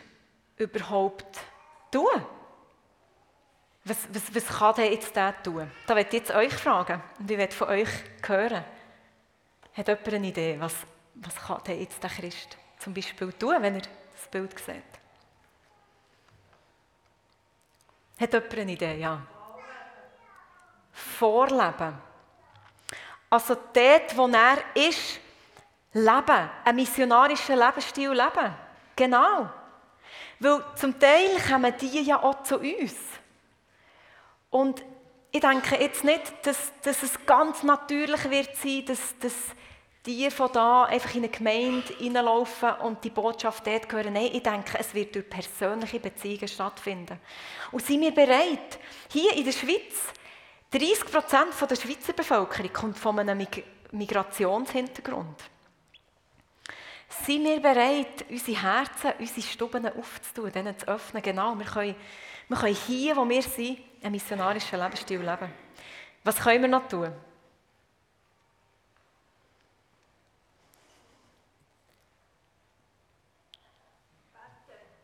überhaupt 0.57 1.39
tun? 1.91 2.05
Was, 3.87 3.97
was, 4.11 4.33
was 4.33 4.47
kann 4.47 4.75
denn 4.75 4.91
jetzt 4.91 5.15
der 5.15 5.43
tun? 5.43 5.69
Da 5.85 5.95
werde 5.95 6.09
ich 6.09 6.13
jetzt 6.13 6.31
euch 6.31 6.53
fragen 6.53 7.03
und 7.19 7.29
ich 7.29 7.37
werde 7.37 7.55
von 7.55 7.69
euch 7.69 7.89
hören. 8.25 8.65
Hat 9.75 9.87
jemand 9.87 10.07
eine 10.07 10.27
Idee, 10.27 10.57
was, 10.59 10.73
was 11.13 11.35
kann 11.35 11.63
denn 11.67 11.79
jetzt 11.79 12.01
der 12.01 12.09
Christ 12.09 12.57
zum 12.79 12.95
Beispiel 12.95 13.31
tun, 13.33 13.55
wenn 13.59 13.75
er 13.75 13.81
das 13.81 14.27
Bild 14.31 14.57
sieht? 14.57 14.83
Hat 18.19 18.33
jemand 18.33 18.57
eine 18.57 18.71
Idee? 18.71 18.95
Ja. 18.95 19.21
Vorleben. 20.91 21.93
Also 23.29 23.55
dort, 23.71 24.17
wo 24.17 24.27
er 24.27 24.57
ist, 24.73 25.19
leben. 25.93 26.49
Einen 26.63 26.75
missionarischen 26.75 27.59
Lebensstil 27.59 28.09
leben. 28.09 28.55
Genau. 28.95 29.49
Weil 30.39 30.63
zum 30.75 30.99
Teil 30.99 31.37
kommen 31.47 31.73
die 31.79 32.01
ja 32.01 32.21
auch 32.23 32.41
zu 32.43 32.57
uns. 32.57 32.95
Und 34.55 34.85
ich 35.33 35.41
denke 35.41 35.75
jetzt 35.75 36.05
nicht, 36.05 36.31
dass, 36.43 36.71
dass 36.81 37.03
es 37.03 37.25
ganz 37.25 37.61
natürlich 37.61 38.29
wird 38.29 38.55
sein, 38.55 38.85
dass, 38.85 39.13
dass 39.19 39.33
die 40.05 40.31
von 40.31 40.49
da 40.53 40.85
einfach 40.85 41.13
in 41.13 41.23
eine 41.23 41.29
Gemeinde 41.29 41.93
hineinlaufen 41.97 42.71
und 42.75 43.03
die 43.03 43.09
Botschaft 43.09 43.67
dort 43.67 43.91
hören. 43.91 44.13
Nein, 44.13 44.29
ich 44.31 44.43
denke, 44.43 44.77
es 44.79 44.93
wird 44.93 45.13
durch 45.13 45.29
persönliche 45.29 45.99
Beziehungen 45.99 46.47
stattfinden. 46.47 47.19
Und 47.73 47.85
sind 47.85 47.99
wir 47.99 48.11
bereit? 48.11 48.79
Hier 49.11 49.35
in 49.35 49.43
der 49.43 49.51
Schweiz, 49.51 50.13
30 50.71 51.11
Prozent 51.11 51.69
der 51.69 51.75
Schweizer 51.75 52.13
Bevölkerung 52.13 52.71
kommt 52.71 52.97
von 52.97 53.19
einem 53.19 53.45
Migrationshintergrund. 53.91 55.43
Sind 57.25 57.43
wir 57.43 57.59
bereit, 57.59 58.23
unsere 58.29 58.61
Herzen, 58.61 59.11
unsere 59.19 59.41
Stuben 59.41 59.85
aufzutun, 59.85 60.53
denen 60.53 60.79
zu 60.79 60.87
öffnen? 60.87 61.21
Genau, 61.21 61.55
wir 61.59 61.65
können, 61.65 61.95
wir 62.47 62.57
können 62.57 62.75
hier, 62.75 63.15
wo 63.15 63.27
wir 63.27 63.41
sind, 63.41 63.79
einen 64.01 64.11
missionarischen 64.11 64.79
Lebensstil 64.79 65.19
leben. 65.19 65.51
Was 66.23 66.37
können 66.37 66.61
wir 66.61 66.69
noch 66.69 66.87
tun? 66.87 67.11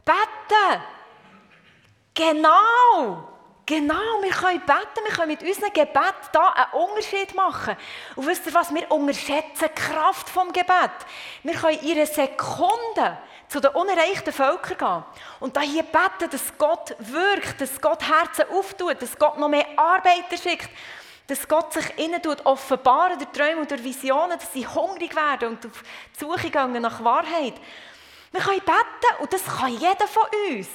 Beten. 0.05 0.81
Genau. 2.13 3.30
Genau, 3.71 4.21
wir 4.21 4.31
können 4.31 4.59
beten, 4.59 5.05
wir 5.05 5.15
können 5.15 5.29
mit 5.29 5.41
unserem 5.43 5.71
Gebet 5.71 6.13
da 6.33 6.49
einen 6.49 6.83
Unterschied 6.89 7.33
machen. 7.33 7.77
Und 8.17 8.27
wisst 8.27 8.45
ihr 8.45 8.53
was, 8.53 8.73
wir 8.75 8.91
unterschätzen 8.91 9.69
die 9.69 9.81
Kraft 9.81 10.29
vom 10.29 10.51
Gebet. 10.51 10.91
Wir 11.41 11.53
können 11.53 11.79
in 11.79 11.95
einer 11.95 12.05
Sekunde 12.05 13.17
zu 13.47 13.61
den 13.61 13.71
unerreichten 13.71 14.33
Völkern 14.33 14.77
gehen 14.77 15.03
und 15.39 15.55
da 15.55 15.61
hier 15.61 15.83
beten, 15.83 16.29
dass 16.29 16.57
Gott 16.57 16.97
wirkt, 16.99 17.61
dass 17.61 17.79
Gott 17.79 18.03
Herzen 18.03 18.43
auftut, 18.53 19.01
dass 19.01 19.17
Gott 19.17 19.37
noch 19.37 19.47
mehr 19.47 19.67
Arbeiter 19.77 20.35
schickt, 20.35 20.69
dass 21.27 21.47
Gott 21.47 21.71
sich 21.71 21.97
ihnen 21.97 22.21
tut, 22.21 22.45
offenbaren 22.45 23.19
durch 23.19 23.31
Träume 23.31 23.61
und 23.61 23.71
durch 23.71 23.85
Visionen, 23.85 24.37
dass 24.37 24.51
sie 24.51 24.67
hungrig 24.67 25.15
werden 25.15 25.47
und 25.47 25.65
auf 25.65 25.81
die 26.13 26.19
Suche 26.19 26.49
gehen 26.49 26.73
nach 26.73 27.01
Wahrheit. 27.05 27.53
Wir 28.33 28.41
können 28.41 28.59
beten 28.59 29.21
und 29.21 29.31
das 29.31 29.45
kann 29.45 29.71
jeder 29.71 30.07
von 30.09 30.23
uns. 30.49 30.67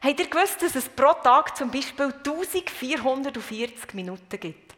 Habt 0.00 0.20
ihr 0.20 0.28
gewusst, 0.28 0.62
dass 0.62 0.76
es 0.76 0.88
pro 0.88 1.12
Tag 1.12 1.56
zum 1.56 1.70
Beispiel 1.70 2.06
1440 2.06 3.94
Minuten 3.94 4.40
gibt? 4.40 4.74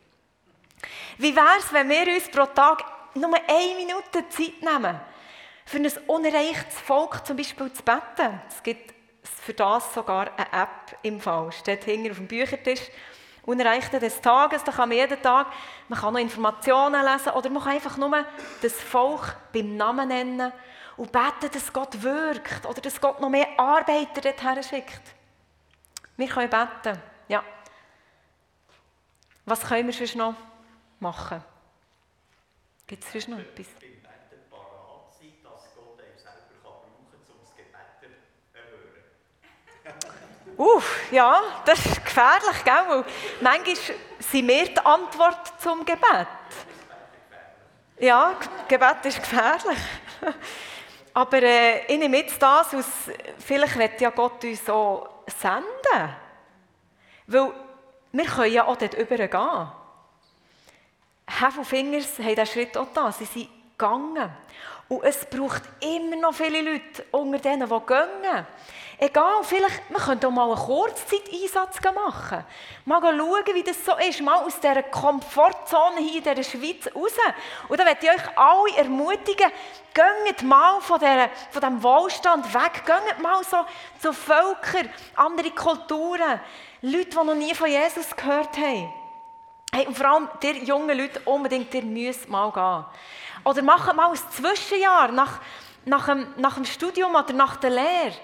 Wie 1.18 1.36
wäre 1.36 1.58
es, 1.58 1.72
wenn 1.72 1.88
wir 1.90 2.14
uns 2.14 2.30
pro 2.30 2.46
Tag 2.46 2.84
nur 3.14 3.34
eine 3.34 3.74
Minute 3.76 4.26
Zeit 4.30 4.62
nehmen, 4.62 4.98
für 5.66 5.76
ein 5.76 5.92
unerreichtes 6.06 6.80
Volk 6.80 7.26
zum 7.26 7.36
Beispiel 7.36 7.70
zu 7.70 7.82
beten? 7.82 8.40
Es 8.48 8.62
gibt 8.62 8.94
für 9.22 9.52
das 9.52 9.92
sogar 9.92 10.30
eine 10.36 10.62
App 10.62 10.98
im 11.02 11.20
Fall. 11.20 11.52
Steht 11.52 11.84
hinter 11.84 12.12
auf 12.12 12.16
dem 12.16 12.26
Büchertisch. 12.26 12.80
Unerreichte 13.42 13.98
des 13.98 14.20
Tages, 14.20 14.62
da 14.64 14.72
kann 14.72 14.90
man 14.90 14.98
jeden 14.98 15.20
Tag, 15.20 15.46
man 15.88 15.98
kann 15.98 16.12
noch 16.12 16.20
Informationen 16.20 17.02
lesen 17.04 17.32
oder 17.32 17.48
man 17.48 17.62
kann 17.62 17.72
einfach 17.72 17.96
nur 17.96 18.24
das 18.60 18.74
Volk 18.74 19.34
beim 19.52 19.76
Namen 19.76 20.08
nennen 20.08 20.52
und 21.00 21.10
beten, 21.10 21.50
dass 21.50 21.72
Gott 21.72 22.02
wirkt 22.02 22.66
oder 22.66 22.82
dass 22.82 23.00
Gott 23.00 23.18
noch 23.22 23.30
mehr 23.30 23.58
Arbeiter 23.58 24.20
dorthin 24.20 24.62
schickt. 24.62 25.00
Wir 26.14 26.28
können 26.28 26.50
beten, 26.50 27.00
ja. 27.26 27.42
Was 29.46 29.62
können 29.62 29.86
wir 29.86 29.94
sonst 29.94 30.14
noch 30.14 30.34
machen? 30.98 31.42
Gibt 32.86 33.02
es 33.02 33.12
sonst 33.12 33.28
noch 33.28 33.38
etwas? 33.38 33.64
Uff, 40.58 41.10
ja, 41.10 41.62
das 41.64 41.86
ist 41.86 42.04
gefährlich, 42.04 42.62
gell? 42.62 42.84
Weil 42.88 43.06
manchmal 43.40 43.76
sind 44.18 44.48
wir 44.48 44.66
die 44.66 44.78
Antwort 44.80 45.58
zum 45.62 45.82
Gebet. 45.86 46.28
Ja, 47.98 48.38
Gebet 48.68 49.06
ist 49.06 49.22
gefährlich. 49.22 49.78
Aber 51.12 51.42
äh, 51.42 51.86
ich 51.86 51.98
nehme 51.98 52.18
jetzt 52.18 52.40
das 52.40 52.74
aus, 52.74 52.86
vielleicht 53.38 53.76
wird 53.76 54.00
ja 54.00 54.10
Gott 54.10 54.44
uns 54.44 54.64
so 54.64 55.06
senden. 55.26 56.14
Weil 57.26 57.52
wir 58.12 58.24
können 58.24 58.52
ja 58.52 58.66
auch 58.66 58.76
dort 58.76 58.94
übergehen. 58.94 59.68
Fingers 61.64 62.18
haben 62.18 62.28
diesen 62.28 62.46
Schritt 62.46 62.76
auch 62.76 62.88
da. 62.92 63.12
Sie 63.12 63.24
sind 63.24 63.48
gegangen. 63.80 64.30
Und 64.88 65.04
es 65.04 65.24
braucht 65.24 65.62
immer 65.80 66.16
noch 66.16 66.34
viele 66.34 66.62
Leute 66.62 67.04
unter 67.12 67.38
denen, 67.38 67.68
die 67.68 67.86
gehen. 67.86 68.46
Egal, 68.98 69.42
vielleicht, 69.44 69.88
wir 69.88 69.98
können 69.98 70.24
auch 70.24 70.30
mal 70.30 70.50
einen 70.50 70.60
Kurzzeiteinsatz 70.60 71.78
machen. 71.94 72.44
Mal 72.84 73.00
schauen, 73.00 73.54
wie 73.54 73.62
das 73.62 73.82
so 73.84 73.92
ist. 73.96 74.20
Mal 74.20 74.44
aus 74.44 74.58
dieser 74.60 74.82
Komfortzone 74.82 76.00
hier 76.00 76.16
in 76.16 76.22
dieser 76.24 76.42
Schweiz 76.42 76.86
raus. 76.94 77.12
Und 77.68 77.78
dann 77.78 77.86
möchte 77.86 78.06
ich 78.06 78.12
euch 78.12 78.36
alle 78.36 78.76
ermutigen, 78.76 79.50
geht 79.94 80.42
mal 80.42 80.80
von, 80.80 80.98
dieser, 80.98 81.30
von 81.50 81.60
diesem 81.62 81.82
Wohlstand 81.82 82.52
weg. 82.52 82.82
Geht 82.84 83.22
mal 83.22 83.42
so 83.44 83.58
zu 84.00 84.12
Völkern, 84.12 84.90
andere 85.14 85.50
Kulturen. 85.52 86.40
Leute, 86.82 87.10
die 87.10 87.16
noch 87.16 87.34
nie 87.34 87.54
von 87.54 87.70
Jesus 87.70 88.14
gehört 88.14 88.58
haben. 88.58 88.99
Hey, 89.72 89.86
und 89.86 89.96
vor 89.96 90.06
allem, 90.06 90.28
ihr 90.42 90.64
jungen 90.64 90.98
Leute, 90.98 91.20
unbedingt, 91.24 91.72
ihr 91.74 91.82
müsst 91.82 92.28
mal 92.28 92.50
gehen. 92.50 92.84
Oder 93.44 93.62
macht 93.62 93.94
mal 93.94 94.10
ein 94.10 94.16
Zwischenjahr 94.16 95.12
nach, 95.12 95.40
nach, 95.84 96.06
dem, 96.06 96.26
nach 96.36 96.54
dem 96.54 96.64
Studium 96.64 97.14
oder 97.14 97.32
nach 97.32 97.56
der 97.56 97.70
Lehre. 97.70 98.14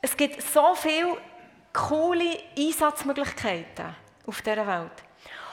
Es 0.00 0.16
gibt 0.16 0.42
so 0.42 0.74
viele 0.74 1.18
coole 1.72 2.38
Einsatzmöglichkeiten 2.58 3.94
auf 4.26 4.40
dieser 4.40 4.66
Welt. 4.66 4.92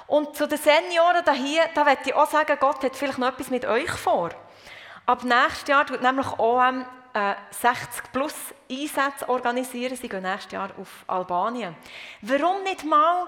Und 0.07 0.35
zu 0.35 0.47
den 0.47 0.57
Senioren 0.57 1.33
hier, 1.33 1.63
da 1.75 1.83
möchte 1.83 2.09
ich 2.09 2.15
auch 2.15 2.29
sagen, 2.29 2.57
Gott 2.59 2.83
hat 2.83 2.95
vielleicht 2.95 3.19
noch 3.19 3.27
etwas 3.27 3.49
mit 3.49 3.65
euch 3.65 3.91
vor. 3.91 4.29
Ab 5.05 5.23
nächstes 5.23 5.67
Jahr 5.67 5.85
tut 5.85 6.01
nämlich 6.01 6.27
OM 6.39 6.85
äh, 7.13 7.35
60 7.51 8.11
plus 8.11 8.33
Einsätze 8.71 9.27
organisieren. 9.27 9.95
Sie 9.95 10.07
gehen 10.07 10.23
nächstes 10.23 10.51
Jahr 10.51 10.69
auf 10.79 11.03
Albanien. 11.07 11.75
Warum 12.21 12.63
nicht 12.63 12.85
mal 12.85 13.27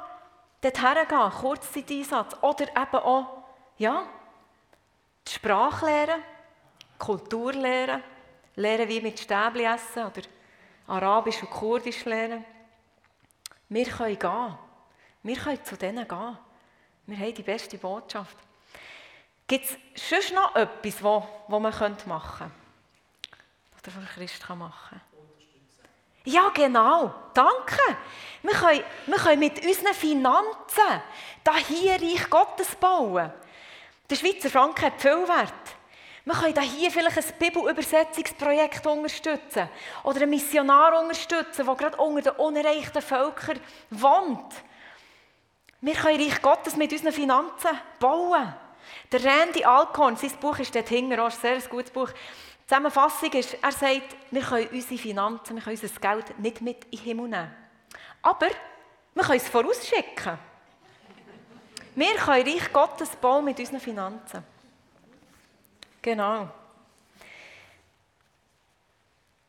dorthin 0.62 1.08
gehen, 1.08 1.32
Kurzzeiteinsatz 1.32 2.36
oder 2.41 2.67
eben 2.69 2.95
auch, 2.95 3.43
ja, 3.78 4.06
die 5.28 5.32
Sprache 5.32 5.86
lernen, 5.86 6.24
Kultur 6.97 7.54
lernen, 7.54 8.04
lernen 8.56 8.88
wie 8.88 9.02
mit 9.02 9.19
Stäbli 9.19 9.65
essen 9.65 10.06
oder 10.06 10.21
Arabisch 10.88 11.41
und 11.41 11.50
Kurdisch 11.50 12.06
lernen. 12.06 12.45
Wir 13.69 13.86
können 13.86 14.19
gehen. 14.19 14.58
Wir 15.24 15.38
können 15.38 15.63
zu 15.63 15.78
denen 15.78 16.08
gehen. 16.08 16.38
Wir 17.06 17.17
haben 17.17 17.34
die 17.34 17.43
beste 17.43 17.78
Botschaft. 17.78 18.38
Gibt 19.47 19.65
es 19.65 19.78
sonst 20.10 20.34
noch 20.34 20.56
etwas, 20.56 21.04
was, 21.04 21.24
man 21.47 21.62
machen 21.62 21.78
könnte? 21.78 22.10
Oder 22.10 23.95
was 23.95 24.10
Christ 24.13 24.50
machen 24.50 24.71
kann? 24.89 25.11
Ja, 26.23 26.49
genau. 26.49 27.13
Danke. 27.34 27.97
Wir 28.43 28.53
können, 28.53 28.84
wir 29.07 29.17
können 29.17 29.39
mit 29.39 29.65
unseren 29.65 29.93
Finanzen 29.93 31.01
da 31.43 31.55
hier 31.55 31.93
Reich 31.93 32.29
Gottes 32.29 32.75
bauen. 32.75 33.31
Der 34.10 34.15
Schweizer 34.15 34.49
Franken 34.49 34.86
hat 34.86 35.01
viel 35.01 35.27
Wert. 35.27 35.53
Wir 36.23 36.36
können 36.36 36.62
hier 36.62 36.91
vielleicht 36.91 37.17
ein 37.17 37.39
Bibelübersetzungsprojekt 37.39 38.86
unterstützen 38.86 39.69
oder 40.03 40.21
einen 40.21 40.29
Missionar 40.29 41.01
unterstützen, 41.01 41.65
der 41.65 41.75
gerade 41.75 41.97
unter 41.97 42.31
den 42.31 42.39
unerreichten 42.39 43.01
Völkern 43.01 43.60
wohnt. 43.89 44.53
Wir 45.81 45.95
können 45.95 46.21
Reich 46.21 46.41
Gottes 46.41 46.75
mit 46.75 46.91
unseren 46.91 47.12
Finanzen 47.12 47.69
bauen. 47.99 48.53
Der 49.12 49.23
Randy 49.23 49.63
Alcorn, 49.63 50.15
sein 50.15 50.31
Buch 50.39 50.60
ist 50.60 50.75
dort 50.75 50.89
hinten, 50.89 51.19
ein 51.19 51.31
sehr 51.31 51.60
gutes 51.62 51.91
Buch. 51.91 52.10
Zusammenfassung 52.71 53.34
ist, 53.34 53.57
er 53.62 53.71
sagt, 53.73 54.15
wir 54.31 54.41
können 54.41 54.69
unsere 54.71 54.97
Finanzen, 54.97 55.57
wir 55.57 55.62
können 55.62 55.77
unser 55.77 55.99
Geld 55.99 56.39
nicht 56.39 56.62
mit 56.62 56.86
in 56.86 56.91
den 56.91 56.99
Himmel 56.99 57.27
nehmen. 57.27 57.55
Aber 58.21 58.47
wir 59.13 59.23
können 59.23 59.38
es 59.38 59.49
vorausschicken. 59.49 60.39
Wir 61.95 62.15
können 62.15 62.47
Reich 62.47 62.71
Gottes 62.71 63.10
bauen 63.17 63.43
mit 63.43 63.60
unseren 63.60 63.81
Finanzen. 63.81 64.41
Genau. 66.01 66.47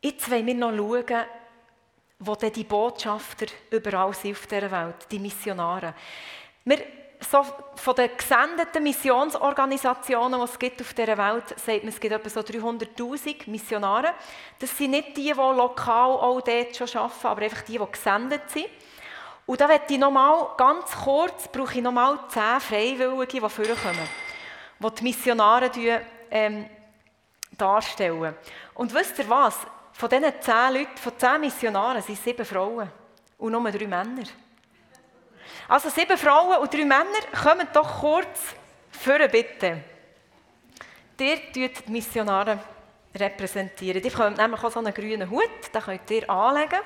Jetzt 0.00 0.28
wollen 0.28 0.44
wir 0.44 0.54
noch 0.56 0.76
schauen, 0.76 1.24
wo 2.18 2.34
denn 2.34 2.52
die 2.52 2.64
Botschafter 2.64 3.46
überall 3.70 4.12
sind 4.14 4.32
auf 4.32 4.48
dieser 4.48 4.68
Welt, 4.68 5.06
die 5.08 5.20
Missionare. 5.20 5.94
Wir, 6.64 6.84
so 7.30 7.44
von 7.76 7.94
den 7.94 8.10
gesendeten 8.16 8.82
Missionsorganisationen, 8.82 10.40
die 10.40 10.44
es 10.44 10.58
gibt 10.58 10.80
auf 10.80 10.94
dieser 10.94 11.16
Welt, 11.18 11.48
sagt 11.48 11.82
man, 11.82 11.88
es 11.88 12.00
gibt 12.00 12.12
etwa 12.12 12.28
so 12.28 12.40
300'000 12.40 13.50
Missionare. 13.50 14.14
Das 14.58 14.76
sind 14.76 14.90
nicht 14.92 15.16
die, 15.16 15.24
die 15.24 15.30
lokal 15.32 16.10
auch 16.10 16.40
dort 16.40 16.76
schon 16.76 17.00
arbeiten, 17.00 17.26
aber 17.26 17.42
einfach 17.42 17.62
die, 17.62 17.78
die 17.78 17.92
gesendet 17.92 18.50
sind. 18.50 18.66
Und 19.46 19.60
da 19.60 19.66
möchte 19.66 19.94
ich 19.94 19.98
nochmal, 19.98 20.50
ganz 20.56 20.92
kurz, 21.04 21.48
brauche 21.48 21.74
ich 21.76 21.82
nochmal 21.82 22.18
zehn 22.28 22.60
Freiwillige, 22.60 23.26
die 23.26 23.40
vorkommen, 23.40 24.08
die 24.78 24.94
die 24.94 25.02
Missionare 25.02 25.70
ähm, 26.30 26.66
darstellen. 27.56 28.34
Und 28.74 28.94
wisst 28.94 29.18
ihr 29.18 29.28
was? 29.28 29.58
Von 29.92 30.08
diesen 30.08 30.32
zehn 30.40 30.72
Leuten, 30.74 30.96
von 30.96 31.18
zehn 31.18 31.40
Missionaren, 31.40 32.02
sind 32.02 32.18
sieben 32.22 32.46
Frauen 32.46 32.90
und 33.38 33.52
nur 33.52 33.70
drei 33.70 33.86
Männer. 33.86 34.22
Also 35.68 35.88
sieben 35.88 36.18
Frauen 36.18 36.58
und 36.58 36.72
drei 36.72 36.84
Männer, 36.84 37.04
kommen 37.42 37.68
doch 37.72 38.00
kurz 38.00 38.40
für 38.90 39.28
bitte. 39.28 39.82
Ihr 41.18 41.34
repräsentiert 41.34 41.54
die 41.54 41.90
Missionare. 41.92 42.58
repräsentieren. 43.14 44.02
Die 44.02 44.08
bekommen 44.08 44.34
nämlich 44.34 44.62
auch 44.62 44.70
so 44.70 44.80
einen 44.80 44.92
grünen 44.92 45.30
Hut, 45.30 45.42
den 45.72 45.82
könnt 45.82 46.10
ihr 46.10 46.28
anlegen. 46.28 46.80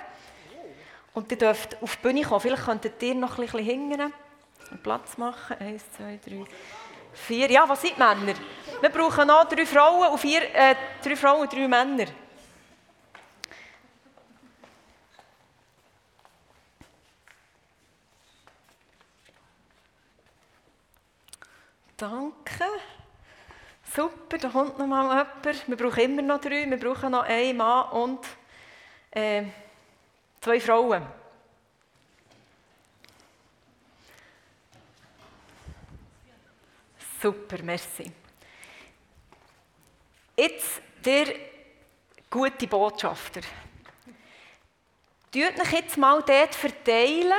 Und 1.14 1.30
ihr 1.30 1.38
dürft 1.38 1.82
auf 1.82 1.96
die 1.96 2.02
Bühne 2.02 2.22
kommen. 2.22 2.40
Vielleicht 2.40 2.64
könntet 2.64 3.02
ihr 3.02 3.14
noch 3.14 3.38
ein 3.38 3.46
bisschen 3.46 3.64
hingern. 3.64 4.12
Platz 4.82 5.16
machen. 5.16 5.56
Eins, 5.58 5.84
zwei, 5.96 6.18
drei, 6.24 6.44
vier. 7.14 7.50
Ja, 7.50 7.68
was 7.68 7.80
sind 7.80 7.96
Männer? 7.96 8.34
Wir 8.80 8.90
brauchen 8.90 9.26
noch 9.26 9.44
drei 9.48 9.64
Frauen 9.64 10.08
und 10.08 10.18
vier, 10.18 10.42
äh, 10.54 10.74
drei 11.02 11.16
Frauen 11.16 11.42
und 11.42 11.52
drei 11.52 11.68
Männer. 11.68 12.06
Danke. 21.96 22.64
Super, 23.94 24.36
da 24.36 24.48
kommt 24.50 24.78
noch 24.78 24.86
mal 24.86 25.04
jemand. 25.04 25.68
Wir 25.68 25.76
brauchen 25.76 26.00
immer 26.02 26.22
noch 26.22 26.40
drei. 26.40 26.68
Wir 26.68 26.78
brauchen 26.78 27.12
noch 27.12 27.22
einen 27.22 27.56
Mann 27.56 27.90
und 27.90 28.26
äh, 29.10 29.44
zwei 30.40 30.60
Frauen. 30.60 31.06
Super, 37.22 37.62
merci. 37.62 38.12
Jetzt 40.36 40.82
der 41.02 41.34
gute 42.28 42.66
Botschafter. 42.66 43.40
Tut 45.32 45.60
euch 45.60 45.72
jetzt 45.72 45.96
mal 45.96 46.22
dort 46.22 46.54
verteilen, 46.54 47.32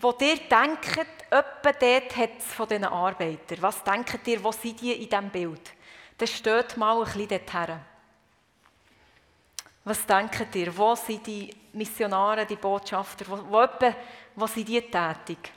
wo 0.00 0.14
ihr 0.20 0.36
denkt, 0.36 1.17
etwa 1.30 1.72
dort 1.72 2.16
hat 2.16 2.38
es 2.38 2.46
von 2.54 2.68
diesen 2.68 2.84
Arbeitern. 2.84 3.62
Was 3.62 3.82
denkt 3.82 4.26
ihr, 4.26 4.42
wo 4.42 4.52
sind 4.52 4.80
die 4.80 4.92
in 4.92 5.08
diesem 5.08 5.30
Bild? 5.30 5.72
Dann 6.16 6.28
steht 6.28 6.76
mal 6.76 6.98
ein 6.98 7.04
bisschen 7.04 7.28
dorthin. 7.28 7.80
Was 9.84 10.04
denkt 10.04 10.54
ihr, 10.54 10.76
wo 10.76 10.94
sind 10.94 11.26
die 11.26 11.54
Missionare, 11.72 12.44
die 12.44 12.56
Botschafter, 12.56 13.24
wo, 13.28 13.38
wo, 13.50 13.62
etwa, 13.62 13.94
wo 14.34 14.46
sind 14.46 14.68
die 14.68 14.80
tätig? 14.80 15.52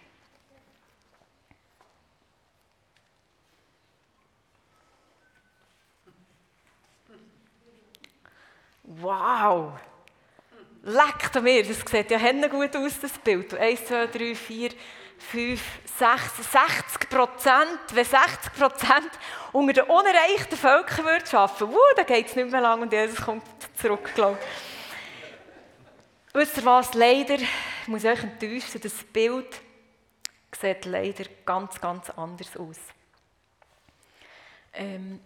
Wow! 8.84 9.74
Leckt 10.84 11.42
mir, 11.42 11.64
das 11.66 11.80
sieht 11.80 12.12
ja 12.12 12.48
gut 12.48 12.76
aus, 12.76 13.00
das 13.00 13.18
Bild. 13.20 13.54
1, 13.54 13.86
2, 13.86 14.08
3, 14.08 14.36
4, 14.36 14.72
5, 15.30 15.62
6, 15.98 16.52
60 16.52 17.10
Prozent. 17.10 17.80
Wenn 17.94 18.06
60 18.06 18.54
Prozent 18.54 19.12
unter 19.52 19.74
den 19.74 19.84
unerreichten 19.84 20.58
Völkern 20.58 21.06
arbeiten 21.08 21.70
würden, 21.70 21.96
dann 21.96 22.06
geht 22.06 22.28
es 22.28 22.36
nicht 22.36 22.52
mehr 22.52 22.62
lang 22.62 22.82
und 22.82 22.92
Jesus 22.92 23.22
kommt 23.22 23.44
zurück, 23.78 24.12
glaube 24.16 24.38
ich. 24.40 24.48
Wisst 26.34 26.58
ihr 26.58 26.66
was? 26.66 26.94
Leider, 26.94 27.36
ich 27.36 27.88
muss 27.88 28.06
euch 28.06 28.24
enttäuschen, 28.24 28.80
das 28.82 29.04
Bild 29.04 29.62
sieht 30.60 30.86
leider 30.86 31.26
ganz, 31.46 31.80
ganz 31.80 32.10
anders 32.12 32.56
aus. 32.56 32.78
Ähm, 34.74 35.20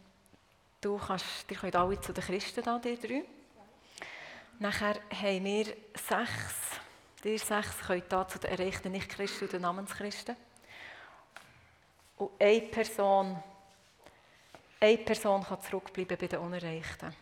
du 0.82 0.98
kannst, 0.98 1.50
ihr 1.50 1.58
könnt 1.58 1.76
alle 1.76 2.00
zu 2.02 2.12
den 2.12 2.24
Christen 2.24 2.64
da, 2.64 2.80
die 2.80 2.98
drei. 3.00 3.24
Nachher 4.58 4.96
haben 5.12 5.44
wir 5.44 5.66
sechs, 5.94 6.80
die 7.26 7.40
sechs 7.40 7.80
können 7.80 8.04
da 8.08 8.28
zu 8.28 8.38
den 8.38 8.52
erreichten 8.52 8.92
Nicht-Christen 8.92 9.46
und 9.46 9.54
den 9.54 9.62
Namenschristen. 9.64 10.36
Und 12.18 12.32
eine 12.40 12.62
Person, 12.62 13.44
eine 14.80 14.98
Person 15.00 15.44
kann 15.44 15.62
zurückbleiben 15.62 16.18
bei 16.18 16.28
den 16.28 16.40
Unerreichten. 16.40 17.14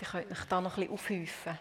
Die 0.00 0.04
könnt 0.06 0.32
euch 0.32 0.44
da 0.48 0.60
noch 0.62 0.78
ein 0.78 0.88
bisschen 0.88 0.94
aufhäufen. 0.94 1.58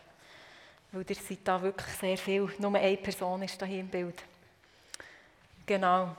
Weil 0.93 1.05
ihr 1.09 1.15
seid 1.15 1.39
da 1.43 1.61
wirklich 1.61 1.93
sehr 1.95 2.17
viel. 2.17 2.49
Nur 2.59 2.75
eine 2.75 2.95
Person 2.95 3.43
ist 3.43 3.61
hier 3.61 3.79
im 3.81 3.89
Bild. 3.89 4.23
Genau. 5.65 6.15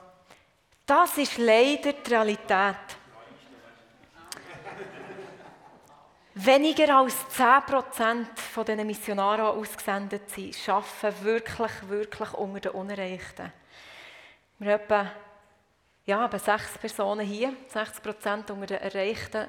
Das 0.85 1.17
ist 1.17 1.39
leider 1.39 1.93
die 1.93 2.09
Realität. 2.09 2.75
Weniger 6.35 6.97
als 6.97 7.15
10% 7.35 8.27
von 8.59 8.65
den 8.65 8.85
Missionaren, 8.85 9.45
die 9.45 9.61
ausgesendet 9.61 10.29
sind, 10.31 10.67
arbeiten 10.67 11.23
wirklich, 11.23 11.71
wirklich 11.87 12.33
unter 12.33 12.59
den 12.59 12.71
Unerreichten. 12.71 13.53
Wir 14.57 14.73
haben 14.73 14.81
etwa, 14.81 15.11
ja, 16.05 16.25
etwa 16.25 16.39
sechs 16.39 16.77
Personen 16.77 17.25
hier, 17.25 17.53
60% 17.73 18.51
unter 18.51 18.65
den 18.65 18.81
erreichten 18.81 19.47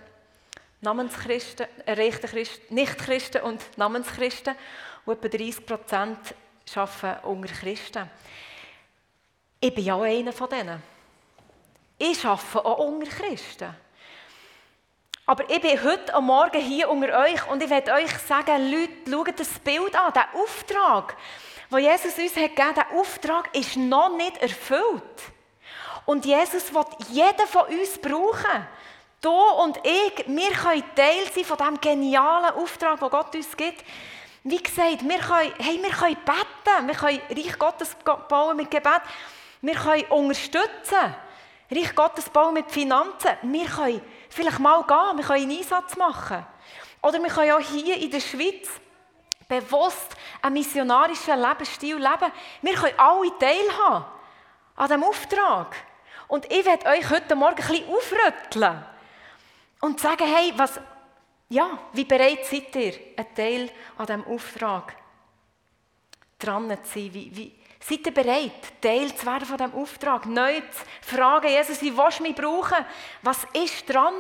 Namenschristen, 0.81 1.67
erreichten 1.85 2.29
Christen, 2.29 2.73
Nicht-Christen 2.73 3.43
und 3.43 3.77
Namenschristen 3.77 4.55
und 5.07 5.25
etwa 5.25 5.37
30% 5.37 6.17
arbeiten 6.77 7.27
unter 7.27 7.53
Christen. 7.53 8.09
Ich 9.61 9.75
bin 9.75 9.85
ja 9.87 9.97
auch 9.97 10.03
einer 10.03 10.33
von 10.33 10.49
denen. 10.51 10.81
Ich 11.99 12.25
arbeite 12.25 12.65
auch 12.65 12.79
unter 12.79 13.11
Christen. 13.11 13.75
Aber 15.31 15.49
ich 15.49 15.61
bin 15.61 15.81
heute 15.85 16.13
am 16.13 16.27
Morgen 16.27 16.61
hier 16.61 16.91
unter 16.91 17.17
euch 17.21 17.49
und 17.49 17.63
ich 17.63 17.71
werde 17.71 17.93
euch 17.93 18.11
sagen, 18.19 18.69
Leute, 18.69 19.09
schaut 19.09 19.39
das 19.39 19.61
Bild 19.61 19.95
an, 19.95 20.13
der 20.13 20.27
Auftrag, 20.35 21.17
den 21.71 21.79
Jesus 21.79 22.19
uns 22.19 22.35
hat 22.35 22.57
gegeben, 22.57 22.75
der 22.75 22.91
Auftrag 22.99 23.57
ist 23.57 23.77
noch 23.77 24.17
nicht 24.17 24.39
erfüllt. 24.39 25.23
Und 26.05 26.25
Jesus 26.25 26.75
will 26.75 26.83
jeden 27.11 27.47
von 27.47 27.63
uns 27.67 27.97
brauchen. 27.99 28.67
Du 29.21 29.31
und 29.31 29.79
ich, 29.85 30.27
wir 30.27 30.51
können 30.51 30.83
Teil 30.97 31.25
sein 31.33 31.45
von 31.45 31.59
diesem 31.59 31.81
genialen 31.81 32.57
Auftrag, 32.57 32.99
den 32.99 33.09
Gott 33.09 33.33
uns 33.33 33.57
gibt. 33.57 33.85
Wie 34.43 34.61
gesagt, 34.61 35.09
wir 35.09 35.19
können, 35.19 35.53
hey, 35.61 35.81
wir 35.81 35.91
können 35.91 36.17
beten, 36.25 36.89
wir 36.89 36.95
können 36.97 37.21
Reich 37.31 37.57
Gottes 37.57 37.97
bauen 38.29 38.57
mit 38.57 38.69
Gebet, 38.69 39.03
wir 39.61 39.77
können 39.77 40.07
unterstützen, 40.07 41.15
Reich 41.71 41.95
Gottes 41.95 42.29
bauen 42.29 42.55
mit 42.55 42.69
Finanzen, 42.69 43.31
wir 43.43 43.67
können 43.67 44.03
vielleicht 44.31 44.59
mal 44.59 44.83
gehen, 44.83 45.19
wir 45.19 45.25
können 45.25 45.43
einen 45.43 45.59
Einsatz 45.59 45.97
machen. 45.97 46.45
Oder 47.03 47.23
wir 47.23 47.31
können 47.31 47.53
auch 47.53 47.61
hier 47.61 47.97
in 47.97 48.11
der 48.11 48.21
Schweiz 48.21 48.69
bewusst 49.49 50.17
einen 50.43 50.55
missionarischen 50.55 51.41
Lebensstil 51.41 51.97
leben. 51.97 52.33
Wir 52.63 52.75
können 52.75 52.99
alle 52.99 53.39
teilhaben 53.39 54.05
an 54.77 54.87
diesem 54.89 55.05
Auftrag. 55.05 55.77
Und 56.29 56.51
ich 56.51 56.65
werde 56.65 56.87
euch 56.87 57.11
heute 57.11 57.35
Morgen 57.35 57.61
ein 57.61 57.67
bisschen 57.69 57.89
aufrütteln 57.89 58.85
und 59.81 59.99
sagen, 59.99 60.27
hey, 60.27 60.53
was, 60.57 60.81
ja, 61.49 61.79
wie 61.93 62.05
bereit 62.05 62.47
seid 62.47 62.75
ihr, 62.77 62.95
ein 63.17 63.35
Teil 63.35 63.71
an 63.99 64.07
diesem 64.07 64.25
Auftrag 64.27 64.95
dran 66.39 66.69
zu 66.85 67.01
sein? 67.01 67.13
Wie, 67.13 67.37
wie, 67.37 67.60
seid 67.81 68.07
ihr 68.07 68.15
bereit, 68.15 68.81
Teil 68.81 69.15
zu 69.15 69.27
werden 69.27 69.47
von 69.47 69.57
diesem 69.57 69.75
Auftrag? 69.75 70.27
Neu 70.27 70.61
zu 70.61 71.17
fragen, 71.17 71.49
Jesus, 71.49 71.81
wie 71.83 71.97
willst 71.97 72.19
du 72.19 72.23
mich 72.23 72.35
brauchen? 72.35 72.85
Was 73.23 73.47
ist 73.53 73.89
dran? 73.93 74.15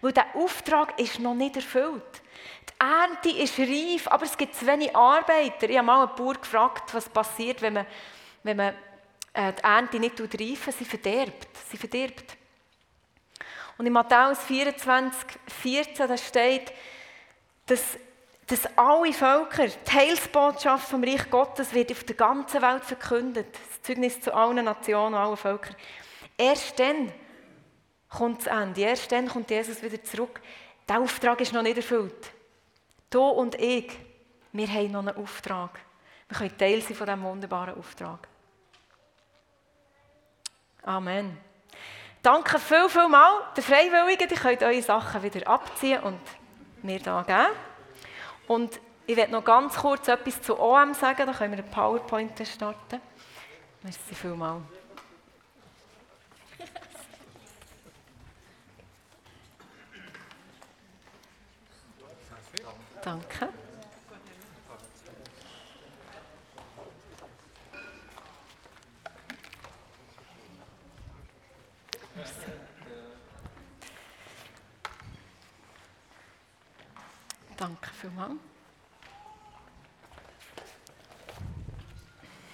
Weil 0.00 0.12
der 0.12 0.34
Auftrag 0.34 0.98
ist 0.98 1.18
noch 1.18 1.34
nicht 1.34 1.56
erfüllt. 1.56 2.22
Die 2.70 2.80
Ernte 2.80 3.30
ist 3.30 3.58
reif, 3.58 4.08
aber 4.08 4.24
es 4.24 4.36
gibt 4.36 4.54
zu 4.54 4.66
wenig 4.66 4.94
Arbeiter. 4.94 5.68
Ich 5.68 5.76
habe 5.76 5.86
mal 5.86 6.06
einen 6.06 6.16
Bauer 6.16 6.34
gefragt, 6.34 6.94
was 6.94 7.08
passiert, 7.08 7.62
wenn 7.62 7.74
man, 7.74 7.86
wenn 8.42 8.56
man 8.56 8.74
äh, 9.32 9.52
die 9.52 9.62
Ernte 9.62 9.98
nicht 9.98 10.20
reifen 10.20 10.72
Sie 10.72 10.84
verderbt. 10.84 11.48
Sie 11.68 11.76
verdirbt. 11.76 12.36
Und 13.76 13.86
in 13.86 13.92
Matthäus 13.92 14.38
24, 14.44 15.38
14 15.48 16.08
da 16.08 16.16
steht, 16.16 16.72
dass, 17.66 17.98
dass 18.46 18.66
alle 18.76 19.12
Völker, 19.12 19.68
die 19.68 19.90
Heilsbotschaft 19.90 20.88
vom 20.88 21.02
Reich 21.02 21.30
Gottes 21.30 21.72
wird 21.72 21.90
auf 21.92 22.04
der 22.04 22.16
ganzen 22.16 22.60
Welt 22.60 22.84
verkündet. 22.84 23.46
Das 23.70 23.82
Zeugnis 23.82 24.20
zu 24.20 24.34
allen 24.34 24.64
Nationen, 24.64 25.14
allen 25.14 25.36
Völkern. 25.36 25.74
Erst 26.36 26.78
dann 26.78 27.12
kommt 28.08 28.40
das 28.40 28.46
Ende. 28.48 28.82
Erst 28.82 29.10
dann 29.12 29.28
kommt 29.28 29.50
Jesus 29.50 29.82
wieder 29.82 30.02
zurück. 30.02 30.40
Der 30.86 31.00
Auftrag 31.00 31.40
ist 31.40 31.52
noch 31.52 31.62
nicht 31.62 31.78
erfüllt. 31.78 32.32
Du 33.08 33.22
und 33.22 33.54
ich, 33.54 33.98
wir 34.52 34.68
haben 34.68 34.92
noch 34.92 35.06
einen 35.06 35.16
Auftrag. 35.16 35.80
Wir 36.28 36.36
können 36.36 36.58
Teil 36.58 36.82
sein 36.82 36.96
von 36.96 37.06
diesem 37.06 37.22
wunderbaren 37.22 37.78
Auftrag. 37.78 38.28
Amen. 40.82 41.38
Danke 42.22 42.58
viel, 42.58 42.88
viel 42.88 43.08
mal 43.08 43.52
den 43.56 43.64
Freiwilligen. 43.64 44.28
Die 44.28 44.34
könnt 44.34 44.62
eure 44.62 44.82
Sachen 44.82 45.22
wieder 45.22 45.46
abziehen 45.48 46.02
und 46.02 46.20
mir 46.82 46.98
da 46.98 47.22
geben. 47.22 47.73
Und 48.46 48.80
ich 49.06 49.16
werde 49.16 49.32
noch 49.32 49.44
ganz 49.44 49.76
kurz 49.76 50.08
etwas 50.08 50.40
zu 50.42 50.58
OM 50.58 50.94
sagen, 50.94 51.26
dann 51.26 51.34
können 51.34 51.56
wir 51.56 51.62
einen 51.62 51.70
PowerPoint 51.70 52.32
starten. 52.46 53.00
Merci 53.82 54.14
vielmals. 54.14 54.62
Danke. 63.02 63.50
Danke 77.56 77.90
vielmals. 78.00 78.32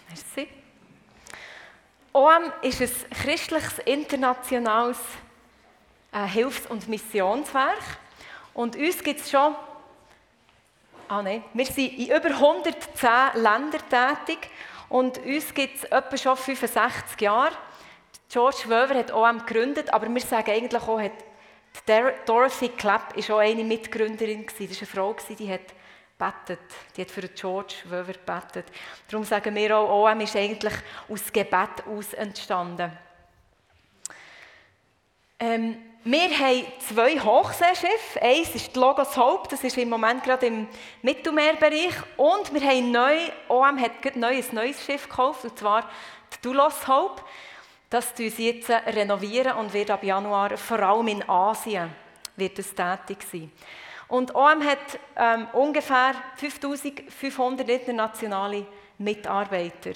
Merci. 0.08 0.48
OM 2.12 2.52
ist 2.62 2.82
ein 2.82 3.10
christliches, 3.10 3.78
internationales 3.80 4.98
äh, 6.12 6.26
Hilfs- 6.26 6.66
und 6.66 6.88
Missionswerk. 6.88 7.78
Und 8.52 8.76
uns 8.76 9.02
gibt 9.02 9.20
es 9.20 9.30
schon, 9.30 9.54
ah 11.08 11.22
nein, 11.22 11.44
wir 11.54 11.66
sind 11.66 11.96
in 11.96 12.08
über 12.08 12.30
110 12.30 13.08
Ländern 13.34 13.82
tätig 13.88 14.50
und 14.88 15.18
uns 15.18 15.54
gibt 15.54 15.76
es 15.76 15.84
etwa 15.84 16.16
schon 16.16 16.36
65 16.36 17.20
Jahre. 17.20 17.56
George 18.28 18.64
Weaver 18.66 18.96
hat 18.96 19.12
OM 19.12 19.46
gegründet, 19.46 19.92
aber 19.94 20.12
wir 20.12 20.20
sagen 20.20 20.50
eigentlich 20.50 20.82
auch, 20.82 21.00
hat 21.00 21.12
Dorothy 22.26 22.68
Clapp 22.70 23.16
war 23.16 23.36
auch 23.36 23.40
eine 23.40 23.64
Mitgründerin. 23.64 24.46
Das 24.46 24.60
war 24.60 24.66
eine 24.66 24.86
Frau, 24.86 25.16
die 25.28 25.52
hat 25.52 25.74
betet. 26.20 26.60
Die 26.96 27.00
hat 27.00 27.10
für 27.10 27.26
George 27.28 27.74
Weaver 27.86 28.12
gebetet. 28.12 28.66
Darum 29.08 29.24
sagen 29.24 29.54
wir 29.54 29.76
auch, 29.76 30.10
OM 30.10 30.20
ist 30.20 30.36
eigentlich 30.36 30.74
aus 31.08 31.32
Gebet 31.32 31.86
aus 31.86 32.12
entstanden. 32.12 32.92
Ähm, 35.38 35.76
wir 36.04 36.38
haben 36.38 36.66
zwei 36.86 37.18
Hochseeschiffe. 37.18 38.20
Eins 38.20 38.54
ist 38.54 38.74
die 38.74 38.78
Logos 38.78 39.16
Hope, 39.16 39.48
das 39.50 39.64
ist 39.64 39.76
im 39.78 39.88
Moment 39.88 40.22
gerade 40.22 40.46
im 40.46 40.68
Mittelmeerbereich. 41.02 41.94
Und 42.16 42.52
wir 42.52 42.60
haben 42.60 42.90
neu, 42.90 43.16
OM 43.48 43.80
hat 43.80 43.92
ein 44.04 44.20
neues, 44.20 44.52
neues 44.52 44.84
Schiff 44.84 45.08
gekauft, 45.08 45.44
und 45.44 45.58
zwar 45.58 45.88
die 46.32 46.40
Dulos 46.42 46.86
Hope. 46.86 47.22
Das 47.90 48.14
tun 48.14 48.30
sie 48.30 48.50
jetzt 48.50 48.70
renovieren 48.70 49.56
und 49.56 49.74
wird 49.74 49.90
ab 49.90 50.04
Januar 50.04 50.56
vor 50.56 50.78
allem 50.78 51.08
in 51.08 51.28
Asien 51.28 51.92
wird 52.36 52.58
es 52.58 52.74
tätig 52.74 53.18
sein. 53.30 53.50
Und 54.06 54.34
OM 54.34 54.64
hat 54.64 54.98
ähm, 55.16 55.48
ungefähr 55.52 56.14
5500 56.36 57.68
internationale 57.68 58.66
Mitarbeiter 58.98 59.92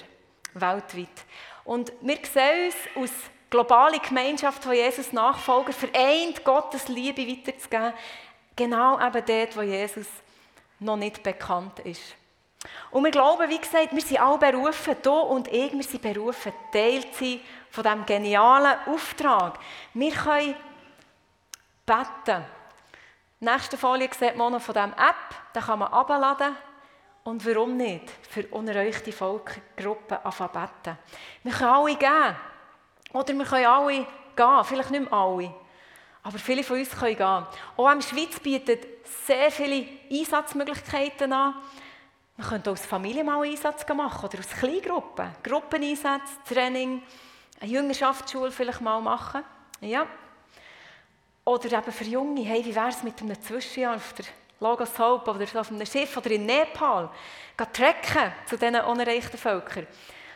weltweit. 0.54 1.24
Und 1.64 1.92
wir 2.00 2.18
sehen 2.33 2.72
uns 2.94 3.11
als 3.12 3.30
globale 3.50 3.98
Gemeinschaft 3.98 4.62
von 4.62 4.74
Jesus 4.74 5.12
Nachfolger 5.12 5.72
vereint, 5.72 6.44
Gottes 6.44 6.88
Liebe 6.88 7.26
weiterzugeben, 7.26 7.92
genau 8.57 8.98
eben 9.04 9.24
dort, 9.24 9.57
wo 9.57 9.62
Jesus 9.62 10.07
noch 10.78 10.96
nicht 10.96 11.22
bekannt 11.22 11.80
ist. 11.80 12.16
Und 12.90 13.05
wir 13.05 13.11
glauben, 13.11 13.48
wie 13.48 13.59
gesagt, 13.59 13.92
wir 13.92 14.03
sind 14.03 14.20
alle 14.20 14.38
berufen, 14.38 14.96
du 15.03 15.12
und 15.12 15.48
ich, 15.48 15.72
wir 15.72 15.83
sind 15.83 16.03
berufen, 16.03 16.53
Teil 16.72 17.03
zu 17.12 17.24
sein 17.24 17.40
von 17.70 17.85
diesem 17.85 18.07
genialen 18.07 18.79
Auftrag. 18.87 19.59
Wir 19.92 20.12
können 20.12 20.55
beten. 21.85 22.44
Nächste 23.40 23.77
Folie 23.77 24.09
sieht 24.18 24.37
man 24.37 24.53
noch 24.53 24.62
von 24.62 24.74
dieser 24.74 24.87
App, 24.87 25.35
da 25.53 25.61
kann 25.61 25.81
man 25.81 25.92
abladen. 25.92 26.57
Und 27.24 27.44
warum 27.46 27.77
nicht? 27.77 28.11
Für 28.29 28.46
unerreichte 28.48 29.11
Volksgruppen 29.11 30.18
beten. 30.22 30.98
Wir 31.42 31.53
können 31.53 31.70
alle 31.70 31.96
gehen. 31.96 32.37
Oder 33.12 33.35
wir 33.35 33.44
können 33.44 33.66
alle 33.66 34.07
gehen. 34.37 34.64
Vielleicht 34.64 34.90
nicht 34.90 35.11
mehr 35.11 35.12
alle. 35.12 35.55
Aber 36.22 36.38
viele 36.38 36.62
von 36.62 36.79
uns 36.79 36.90
können 36.90 37.16
gehen. 37.16 37.46
Auch 37.77 37.90
in 37.90 38.00
der 38.00 38.07
Schweiz 38.07 38.40
bietet 38.40 39.07
sehr 39.27 39.50
viele 39.50 39.87
Einsatzmöglichkeiten 40.11 41.33
an. 41.33 41.55
Man 42.37 42.49
könnte 42.49 42.70
als 42.70 42.85
Familie 42.85 43.23
mal 43.23 43.42
Einsatz 43.42 43.87
machen 43.88 44.25
oder 44.29 44.38
als 44.38 44.51
Kleingruppen. 44.51 45.31
Gruppeneinsätze, 45.42 46.33
Training, 46.49 47.03
eine 47.61 47.70
Jüngerschaftsschule 47.70 48.51
vielleicht 48.51 48.81
mal 48.81 49.01
machen. 49.01 49.44
Ja. 49.81 50.07
Oder 51.44 51.79
eben 51.79 51.92
für 51.92 52.05
Junge, 52.05 52.42
hey, 52.42 52.64
wie 52.64 52.75
wäre 52.75 52.88
es 52.88 53.03
mit 53.03 53.20
einem 53.20 53.40
Zwischenjahr 53.40 53.97
auf 53.97 54.14
der 54.14 54.25
Logos 54.61 54.99
Hope 54.99 55.31
oder 55.31 55.61
auf 55.61 55.70
einem 55.70 55.87
Schiff 55.87 56.16
oder 56.16 56.31
in 56.31 56.47
Nepal? 56.47 57.11
Gehen 57.57 57.73
trecken 57.73 58.33
zu 58.47 58.57
diesen 58.57 58.81
unerreichten 58.81 59.38
Völkern. 59.38 59.87